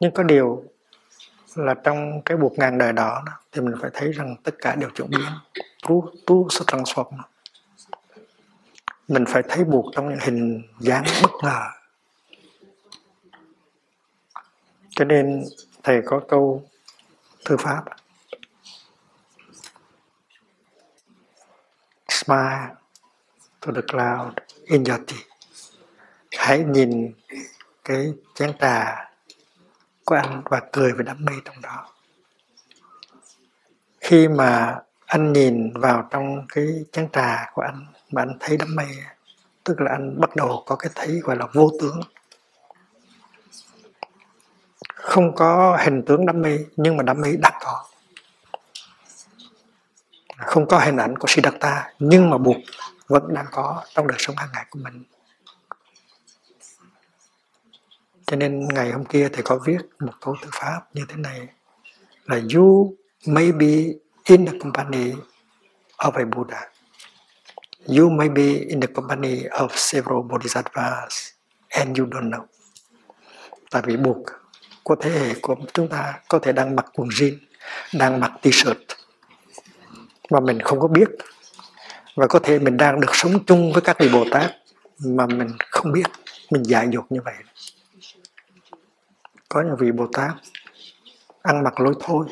[0.00, 0.64] Nhưng có điều
[1.54, 4.90] là trong cái buộc ngàn đời đó, thì mình phải thấy rằng tất cả đều
[4.94, 5.20] chuyển biến.
[5.88, 7.18] Tu tu sẽ transform.
[9.08, 11.62] Mình phải thấy buộc trong những hình dáng bất ngờ.
[14.90, 15.44] Cho nên
[15.82, 16.68] thầy có câu
[17.48, 17.84] thư pháp.
[22.08, 22.74] Smile
[23.60, 24.32] to the cloud
[24.64, 25.18] in your tea
[26.32, 27.12] hãy nhìn
[27.84, 29.08] cái chén trà
[30.04, 31.88] của anh và cười với đam mê trong đó.
[34.00, 38.76] Khi mà anh nhìn vào trong cái chén trà của anh mà anh thấy đam
[38.76, 38.86] mê
[39.64, 42.00] tức là anh bắt đầu có cái thấy gọi là vô tướng
[45.08, 47.84] không có hình tướng đam mê, nhưng mà đam mê đã có
[50.38, 52.56] không có hình ảnh của Siddhartha, nhưng mà buộc
[53.06, 55.04] vẫn đang có trong đời sống hàng ngày của mình.
[58.26, 61.48] Cho nên ngày hôm kia thầy có viết một câu thư pháp như thế này,
[62.24, 62.94] là you
[63.26, 63.74] may be
[64.24, 65.12] in the company
[65.96, 66.70] of a Buddha.
[67.98, 71.28] You may be in the company of several bodhisattvas,
[71.68, 72.44] and you don't know.
[73.70, 74.18] Tại vì buộc
[74.88, 77.36] của thế hệ của chúng ta có thể đang mặc quần jean,
[77.94, 78.74] đang mặc t-shirt
[80.30, 81.08] mà mình không có biết.
[82.16, 84.50] Và có thể mình đang được sống chung với các vị Bồ Tát
[84.98, 86.06] mà mình không biết,
[86.50, 87.34] mình dại dột như vậy.
[89.48, 90.30] Có những vị Bồ Tát
[91.42, 92.26] ăn mặc lối thôi,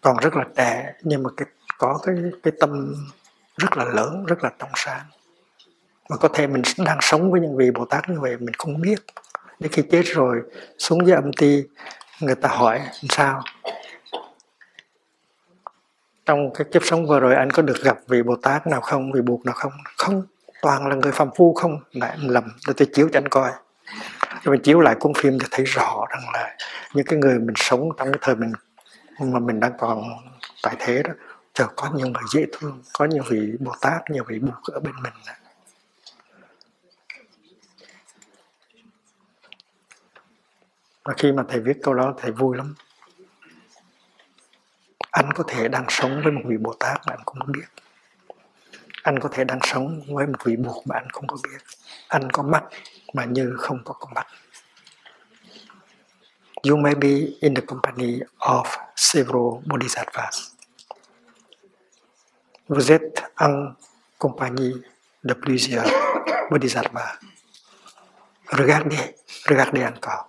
[0.00, 1.46] còn rất là trẻ, nhưng mà cái,
[1.78, 2.94] có cái cái tâm
[3.56, 5.06] rất là lớn, rất là trong sáng.
[6.10, 8.80] Mà có thể mình đang sống với những vị Bồ Tát như vậy, mình không
[8.80, 8.98] biết
[9.60, 10.42] đến khi chết rồi,
[10.78, 11.62] xuống dưới âm ti,
[12.20, 13.42] người ta hỏi sao?
[16.26, 19.12] Trong cái kiếp sống vừa rồi, anh có được gặp vị Bồ Tát nào không?
[19.12, 19.72] Vị buộc nào không?
[19.98, 20.22] Không,
[20.62, 21.78] toàn là người phàm phu không?
[21.92, 23.50] Lại anh lầm, để tôi chiếu cho anh coi.
[24.42, 26.56] Rồi mình chiếu lại cuốn phim thì thấy rõ rằng là
[26.94, 28.52] những cái người mình sống trong cái thời mình,
[29.20, 30.02] mà mình đang còn
[30.62, 31.10] tại thế đó
[31.54, 34.80] chờ có nhiều người dễ thương, có nhiều vị Bồ Tát, nhiều vị buộc ở
[34.80, 35.12] bên mình.
[41.08, 42.74] Và khi mà thầy viết câu đó thầy vui lắm.
[45.10, 47.66] Anh có thể đang sống với một vị bồ tát mà anh không biết.
[49.02, 51.58] Anh có thể đang sống với một vị buộc mà anh không có biết.
[52.08, 52.64] Anh có mắt
[53.12, 54.26] mà như không có con mắt.
[56.68, 57.08] You may be
[57.40, 58.64] in the company of
[58.96, 60.50] several bodhisattvas.
[62.68, 63.74] Vous êtes en
[64.18, 64.74] compagnie
[65.22, 65.90] de plusieurs
[66.50, 67.16] bodhisattvas.
[68.46, 70.27] Regardez, regardez encore.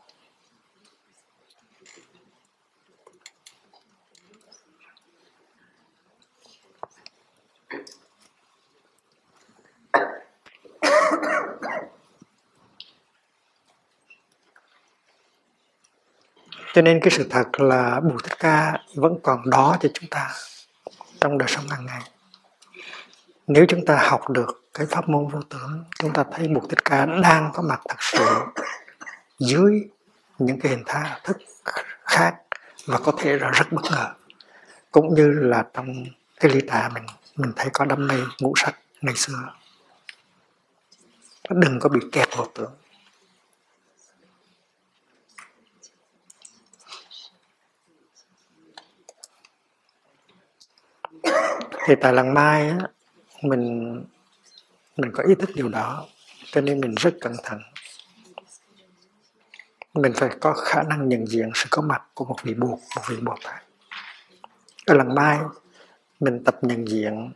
[16.74, 20.30] Cho nên cái sự thật là Bụt thích ca vẫn còn đó cho chúng ta
[21.22, 22.01] trong đời sống hàng ngày.
[23.47, 26.86] Nếu chúng ta học được cái pháp môn vô tưởng chúng ta thấy Bụt thích
[26.86, 28.26] ca đang có mặt thật sự
[29.39, 29.89] dưới
[30.39, 31.38] những cái hình thái thức
[32.03, 32.36] khác
[32.86, 34.13] và có thể là rất bất ngờ.
[34.91, 36.05] Cũng như là trong
[36.39, 37.05] cái ly trà mình
[37.36, 39.53] mình thấy có đam mê ngũ sắc ngày xưa.
[41.49, 42.72] Đừng có bị kẹt vào tưởng
[51.90, 52.78] thì tại lần mai á,
[53.42, 53.96] mình
[54.98, 56.06] mình có ý thức điều đó
[56.52, 57.62] cho nên mình rất cẩn thận.
[59.94, 63.02] Mình phải có khả năng nhận diện sự có mặt của một vị buộc một
[63.10, 63.64] vị bồ tát.
[64.86, 65.40] Ở lần mai
[66.20, 67.32] mình tập nhận diện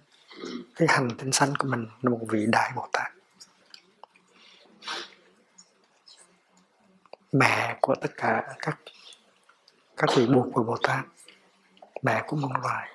[0.76, 3.12] cái hành tinh sanh của mình là một vị đại bồ tát.
[7.32, 8.78] Mẹ của tất cả các
[9.98, 11.06] các vị buộc của bồ tát
[12.02, 12.93] mẹ của muôn loài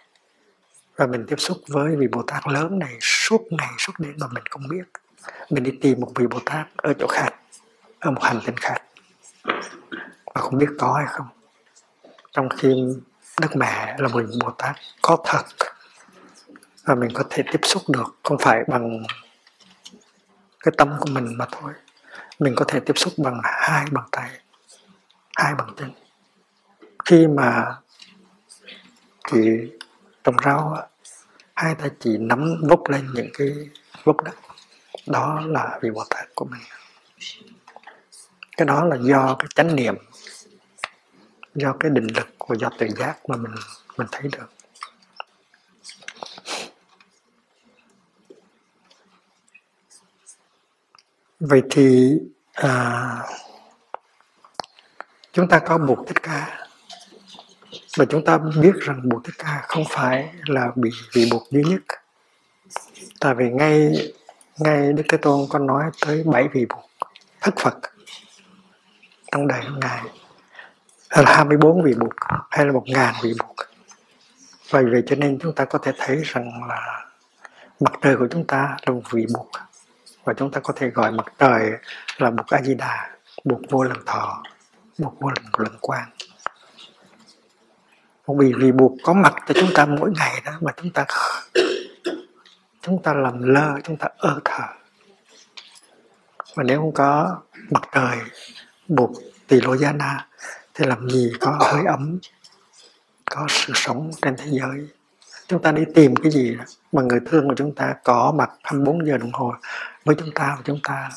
[0.99, 4.27] và mình tiếp xúc với vị Bồ Tát lớn này suốt ngày, suốt đêm mà
[4.33, 4.85] mình không biết.
[5.51, 7.35] Mình đi tìm một vị Bồ Tát ở chỗ khác,
[7.99, 8.83] ở một hành tinh khác,
[10.35, 11.27] mà không biết có hay không.
[12.33, 12.85] Trong khi
[13.41, 15.43] Đức Mẹ là một Bồ Tát có thật,
[16.85, 19.03] và mình có thể tiếp xúc được, không phải bằng
[20.61, 21.73] cái tâm của mình mà thôi.
[22.39, 24.31] Mình có thể tiếp xúc bằng hai bàn tay,
[25.37, 25.91] hai bàn chân.
[27.05, 27.67] Khi mà
[29.31, 29.71] thì
[30.25, 30.77] trồng rau
[31.55, 33.49] hai tay chỉ nắm vốc lên những cái
[34.05, 34.33] vốc đó.
[35.07, 36.63] Đó là vị bồ tát của mình.
[38.57, 39.95] Cái đó là do cái chánh niệm
[41.55, 43.55] do cái định lực và do tự giác mà mình
[43.97, 44.51] mình thấy được.
[51.41, 52.19] Vậy thì
[52.53, 53.23] à,
[55.33, 56.58] chúng ta có buộc thích ca
[57.99, 61.63] và chúng ta biết rằng Bồ Thích Ca không phải là bị vị buộc duy
[61.63, 61.83] nhất.
[63.21, 63.93] Tại vì ngay
[64.59, 66.91] ngay Đức Thế Tôn có nói tới bảy vị buộc
[67.41, 67.79] thất Phật
[69.33, 70.03] trong đời Ngài.
[71.11, 72.13] Hay là 24 vị buộc
[72.51, 73.57] hay là một ngàn vị buộc
[74.71, 77.07] vậy vậy cho nên chúng ta có thể thấy rằng là
[77.81, 79.51] mặt trời của chúng ta là một vị buộc
[80.25, 81.71] và chúng ta có thể gọi mặt trời
[82.19, 83.11] là buộc A Di Đà
[83.45, 84.43] buộc vô lần thọ
[84.99, 86.11] buộc vô lần lần quang
[88.35, 91.07] vì vì buộc có mặt cho chúng ta mỗi ngày đó mà chúng ta
[92.83, 94.67] chúng ta làm lơ, chúng ta ơ thở
[96.55, 98.19] và nếu không có mặt trời
[98.89, 99.11] buộc
[99.49, 100.27] tỷ lô gia na,
[100.75, 102.19] thì làm gì có hơi ấm,
[103.31, 104.89] có sự sống trên thế giới?
[105.47, 108.51] Chúng ta đi tìm cái gì đó mà người thương của chúng ta có mặt
[108.63, 109.55] 24 giờ đồng hồ
[110.05, 111.11] với chúng ta và chúng ta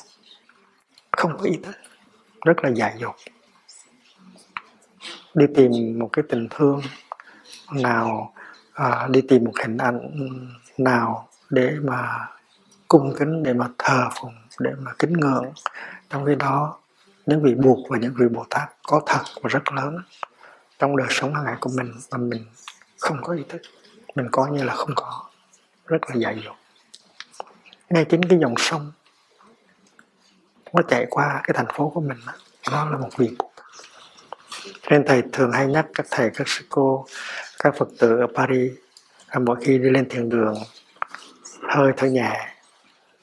[1.11, 1.75] không có ý thức.
[2.45, 3.15] Rất là dại dột
[5.33, 6.81] đi tìm một cái tình thương
[7.71, 8.33] nào
[8.73, 10.11] à, đi tìm một hình ảnh
[10.77, 12.27] nào để mà
[12.87, 15.45] cung kính để mà thờ phụng để mà kính ngưỡng.
[16.09, 16.77] Trong khi đó
[17.25, 19.97] những vị buộc và những vị bồ tát có thật và rất lớn
[20.79, 22.45] trong đời sống hàng ngày của mình mà mình
[22.99, 23.61] không có ý thức.
[24.15, 25.23] Mình coi như là không có.
[25.85, 26.55] Rất là dại dột.
[27.89, 28.91] Ngay chính cái dòng sông
[30.73, 32.17] nó chạy qua cái thành phố của mình
[32.71, 33.50] đó là một vị buộc
[34.89, 37.05] nên thầy thường hay nhắc các thầy, các sư cô,
[37.63, 38.71] các phật tử ở paris
[39.39, 40.55] mỗi khi đi lên thiền đường,
[41.61, 42.47] hơi thở nhẹ,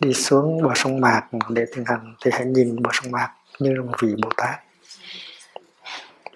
[0.01, 3.75] đi xuống bờ sông mạc để thiền hành thì hãy nhìn bờ sông mạc như
[3.75, 4.61] là một vị bồ tát.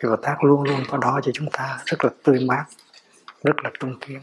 [0.00, 2.64] Vị bồ tát luôn luôn có đó cho chúng ta, rất là tươi mát,
[3.44, 4.20] rất là trung kiên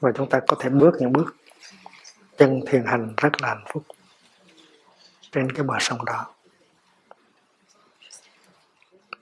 [0.00, 1.36] và chúng ta có thể bước những bước
[2.38, 3.82] chân thiền hành rất là hạnh phúc
[5.32, 6.33] trên cái bờ sông đó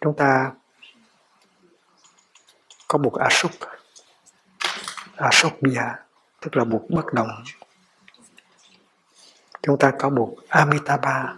[0.02, 0.52] chúng ta
[2.88, 3.52] có buộc asuk
[5.16, 5.82] asuk bia
[6.40, 7.44] tức là buộc bất động.
[9.62, 11.36] Chúng ta có buộc amitabha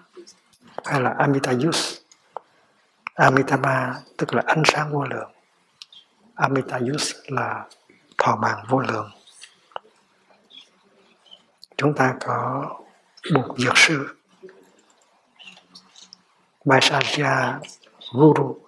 [0.85, 1.99] hay là amitayus
[3.15, 5.31] amitabha tức là ánh sáng vô lượng.
[6.35, 7.67] Amitayus là
[8.19, 9.11] thọ mạng vô lượng.
[11.77, 12.71] Chúng ta có
[13.35, 14.17] buộc dược sư.
[16.65, 17.59] Vaisajya
[18.15, 18.59] Guru.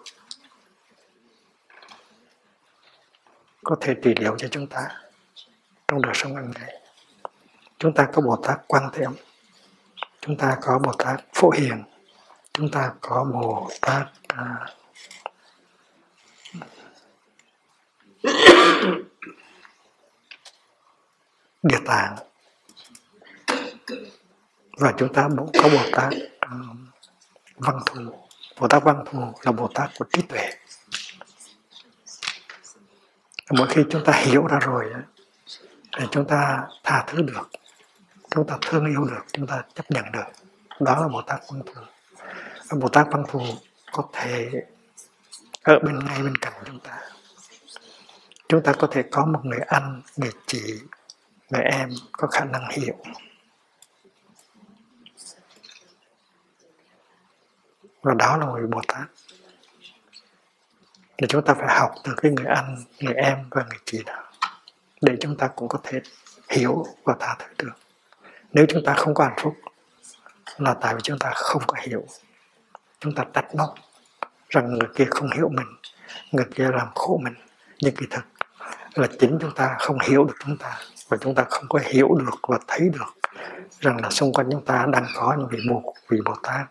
[3.64, 4.88] Có thể trị liệu cho chúng ta
[5.88, 6.82] trong đời sống hàng ngày.
[7.78, 9.14] Chúng ta có bồ tát quan thế âm
[10.26, 11.84] chúng ta có bồ tát phổ hiền.
[12.53, 14.66] Chúng ta có bồ tát à,
[21.62, 22.16] địa tạng.
[24.78, 26.51] Và chúng ta cũng có bồ tát à,
[27.57, 28.26] văn thù
[28.61, 30.50] bồ tát văn thù là bồ tát của trí tuệ.
[33.50, 34.92] Mỗi khi chúng ta hiểu ra rồi
[35.98, 37.50] thì chúng ta tha thứ được,
[38.30, 40.24] chúng ta thương yêu được, chúng ta chấp nhận được.
[40.80, 41.80] Đó là bồ tát văn thù.
[42.80, 43.40] Bồ tát văn thù
[43.92, 44.50] có thể
[45.62, 46.98] ở bên ngay bên cạnh chúng ta.
[48.48, 50.62] Chúng ta có thể có một người anh, người chị,
[51.50, 52.96] người em có khả năng hiểu.
[58.07, 59.07] Và đó là người bồ tát.
[61.18, 64.24] Thì chúng ta phải học từ cái người anh, người em và người chị đó,
[65.00, 66.00] để chúng ta cũng có thể
[66.48, 67.72] hiểu và tha thứ được.
[68.52, 69.54] Nếu chúng ta không có hạnh phúc,
[70.59, 72.07] là tại vì chúng ta không có hiểu.
[73.00, 73.74] Chúng ta trách móc
[74.48, 75.66] rằng người kia không hiểu mình,
[76.32, 77.34] người kia làm khổ mình.
[77.78, 78.24] Nhưng kỳ thực
[78.94, 80.78] là chính chúng ta không hiểu được chúng ta,
[81.09, 83.30] và chúng ta không có hiểu được và thấy được
[83.80, 86.66] rằng là xung quanh chúng ta đang có những vị mục vị bồ tát.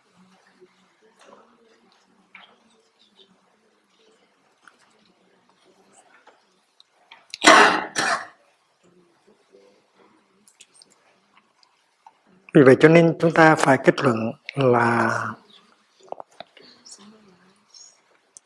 [12.56, 15.20] Vì vậy cho nên chúng ta phải kết luận là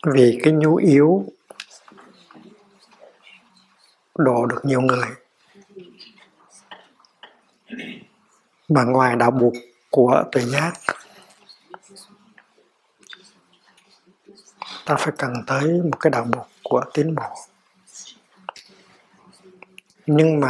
[0.05, 1.26] vì cái nhu yếu
[4.16, 5.07] độ được nhiều người
[8.70, 9.53] mà ngoài đạo buộc
[9.89, 10.74] của tuệ giác,
[14.86, 17.36] ta phải cần tới một cái đạo buộc của tiến bộ.
[20.05, 20.49] Nhưng mà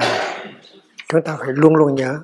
[1.07, 2.19] chúng ta phải luôn luôn nhớ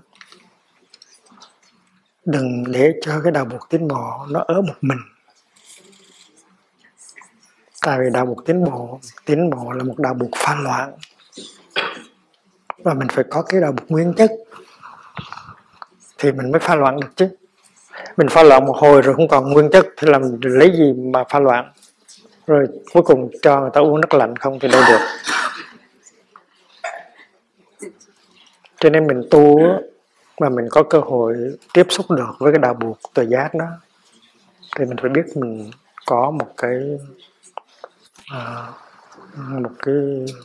[2.26, 4.98] đừng để cho cái đạo buộc tiến bộ nó ở một mình.
[7.82, 10.92] Tại vì đạo buộc tiến bộ tiến bộ là một đạo buộc pha loạn.
[12.78, 14.32] Và mình phải có cái đạo buộc nguyên chất
[16.18, 17.30] thì mình mới pha loạn được chứ.
[18.18, 21.24] Mình pha loạn một hồi rồi không còn nguyên chất thì làm lấy gì mà
[21.30, 21.72] pha loạn?
[22.48, 25.00] Rồi cuối cùng cho người ta uống nước lạnh không thì đâu được.
[28.80, 29.60] Cho nên mình tu
[30.40, 33.68] mà mình có cơ hội tiếp xúc được với cái đạo buộc tự giác đó
[34.76, 35.72] thì mình phải biết mình
[36.06, 36.80] có một cái
[38.32, 38.72] à,
[39.36, 39.96] một cái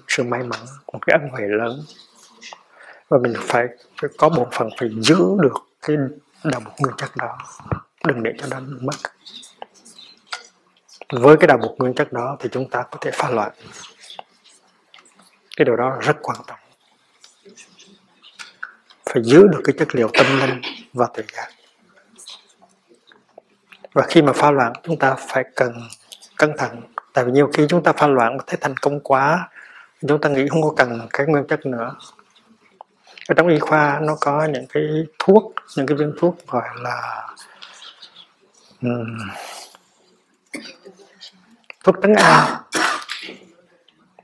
[0.09, 0.61] sự may mắn
[0.93, 1.82] một cái ân huệ lớn.
[3.09, 3.66] Và mình phải,
[4.01, 5.97] phải có một phần phải giữ được cái
[6.45, 7.38] đạo buộc nguyên chất đó
[8.05, 8.97] đừng để cho nó mất.
[11.12, 13.53] Với cái đạo buộc nguyên chất đó thì chúng ta có thể phá loạn.
[15.57, 16.59] Cái điều đó rất quan trọng
[19.12, 20.61] phải giữ được cái chất liệu tâm linh
[20.92, 21.48] và tự giác.
[23.92, 25.72] Và khi mà pha loạn chúng ta phải cần
[26.36, 26.82] cẩn thận.
[27.12, 29.48] Tại vì nhiều khi chúng ta pha loạn thấy thành công quá
[30.08, 31.96] chúng ta nghĩ không có cần cái nguyên chất nữa.
[33.28, 34.82] Ở trong y khoa nó có những cái
[35.18, 37.28] thuốc những cái viên thuốc gọi là
[38.82, 39.18] um,
[41.84, 42.56] thuốc trấn an.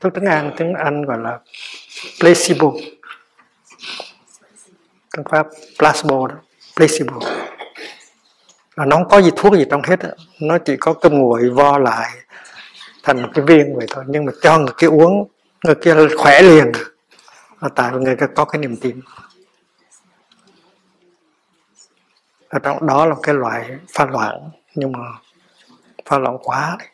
[0.00, 1.38] Thuốc trấn an tiếng anh gọi là
[2.20, 2.72] placebo
[5.16, 5.46] phương pháp
[5.78, 6.34] placebo đó,
[6.76, 7.20] placebo.
[8.76, 10.08] Là nó không có gì thuốc gì trong hết đó.
[10.40, 12.10] nó chỉ có cơm nguội vo lại
[13.02, 14.04] thành một cái viên vậy thôi.
[14.08, 15.28] Nhưng mà cho người kia uống,
[15.64, 16.72] người kia khỏe liền.
[17.60, 19.00] Là tại vì người kia có cái niềm tin.
[22.48, 24.98] Ở trong đó là cái loại pha loạn nhưng mà
[26.04, 26.88] pha loạn quá đấy.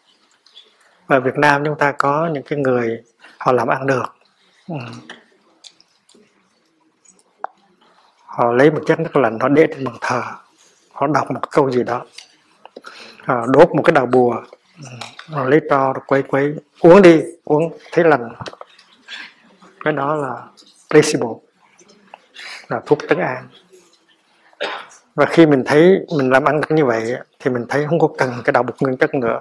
[1.07, 3.03] Và Việt Nam chúng ta có những cái người
[3.39, 4.17] họ làm ăn được.
[4.69, 4.75] Ừ.
[8.37, 10.23] họ lấy một chiếc nước lạnh, họ để trên bàn thờ.
[10.93, 12.05] Họ đọc một câu gì đó.
[13.25, 14.43] Họ đốt một cái đầu bùa.
[15.31, 16.55] Họ lấy tro quấy quấy.
[16.81, 18.33] Uống đi, uống, thấy lành
[19.85, 20.43] cái đó là
[20.91, 21.29] placebo,
[22.69, 23.49] là thuốc trấn an.
[25.15, 28.33] Và khi mình thấy mình làm ăn như vậy, thì mình thấy không có cần
[28.45, 29.41] cái đạo bục nguyên chất nữa.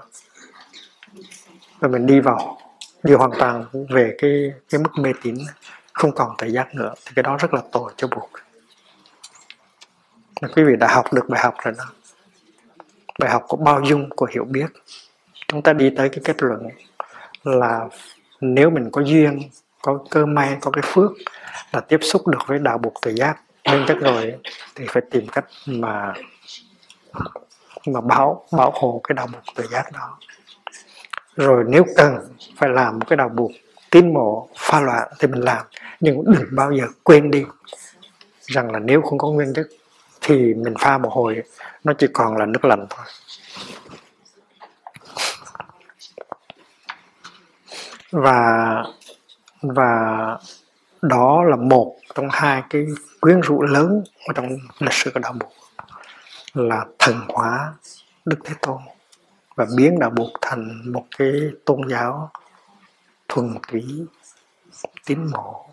[1.79, 2.57] Và mình đi vào,
[3.03, 5.35] đi hoàn toàn về cái cái mức mê tín,
[5.93, 6.93] không còn tự giác nữa.
[7.05, 8.29] Thì cái đó rất là tội cho buộc
[10.47, 11.85] quý vị đã học được bài học rồi đó.
[13.19, 14.65] Bài học của bao dung, của hiểu biết.
[15.47, 16.67] Chúng ta đi tới cái kết luận
[17.43, 17.87] là
[18.41, 19.39] nếu mình có duyên,
[19.81, 21.11] có cơ may, có cái phước
[21.71, 24.35] là tiếp xúc được với đạo buộc tự giác nên chắc rồi
[24.75, 26.13] thì phải tìm cách mà
[27.87, 30.17] mà bảo bảo hộ cái đạo buộc tự giác đó.
[31.35, 32.17] Rồi nếu cần
[32.57, 33.51] phải làm một cái đạo buộc
[33.89, 35.65] tín mộ pha loạn thì mình làm,
[35.99, 37.45] nhưng đừng bao giờ quên đi
[38.41, 39.67] rằng là nếu không có nguyên chất
[40.31, 41.43] thì mình pha một hồi
[41.83, 43.05] nó chỉ còn là nước lạnh thôi.
[48.11, 48.83] Và
[49.61, 50.37] và
[51.01, 52.85] đó là một trong hai cái
[53.21, 55.49] quyến rũ lớn ở trong lịch sử của đạo Phật
[56.53, 57.73] là thần hóa
[58.25, 58.77] Đức Thế Tôn
[59.55, 61.31] và biến đạo Phật thành một cái
[61.65, 62.31] tôn giáo
[63.27, 64.05] thuần túy
[65.05, 65.65] tín mộ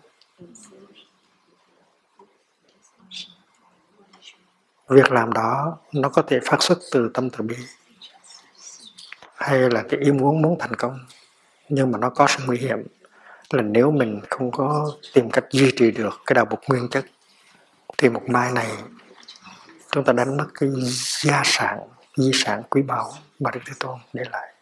[4.89, 7.55] việc làm đó nó có thể phát xuất từ tâm từ bi
[9.35, 10.99] hay là cái ý muốn muốn thành công,
[11.69, 12.87] nhưng mà nó có sự nguy hiểm
[13.49, 17.05] là nếu mình không có tìm cách duy trì được cái đạo bục nguyên chất,
[17.97, 18.67] thì một mai này
[19.91, 20.69] chúng ta đánh mất cái
[21.23, 21.79] gia sản,
[22.17, 24.53] di sản quý báu mà Đức Thế Tôn để lại.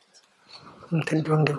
[1.05, 1.53] Thỉnh vương đi.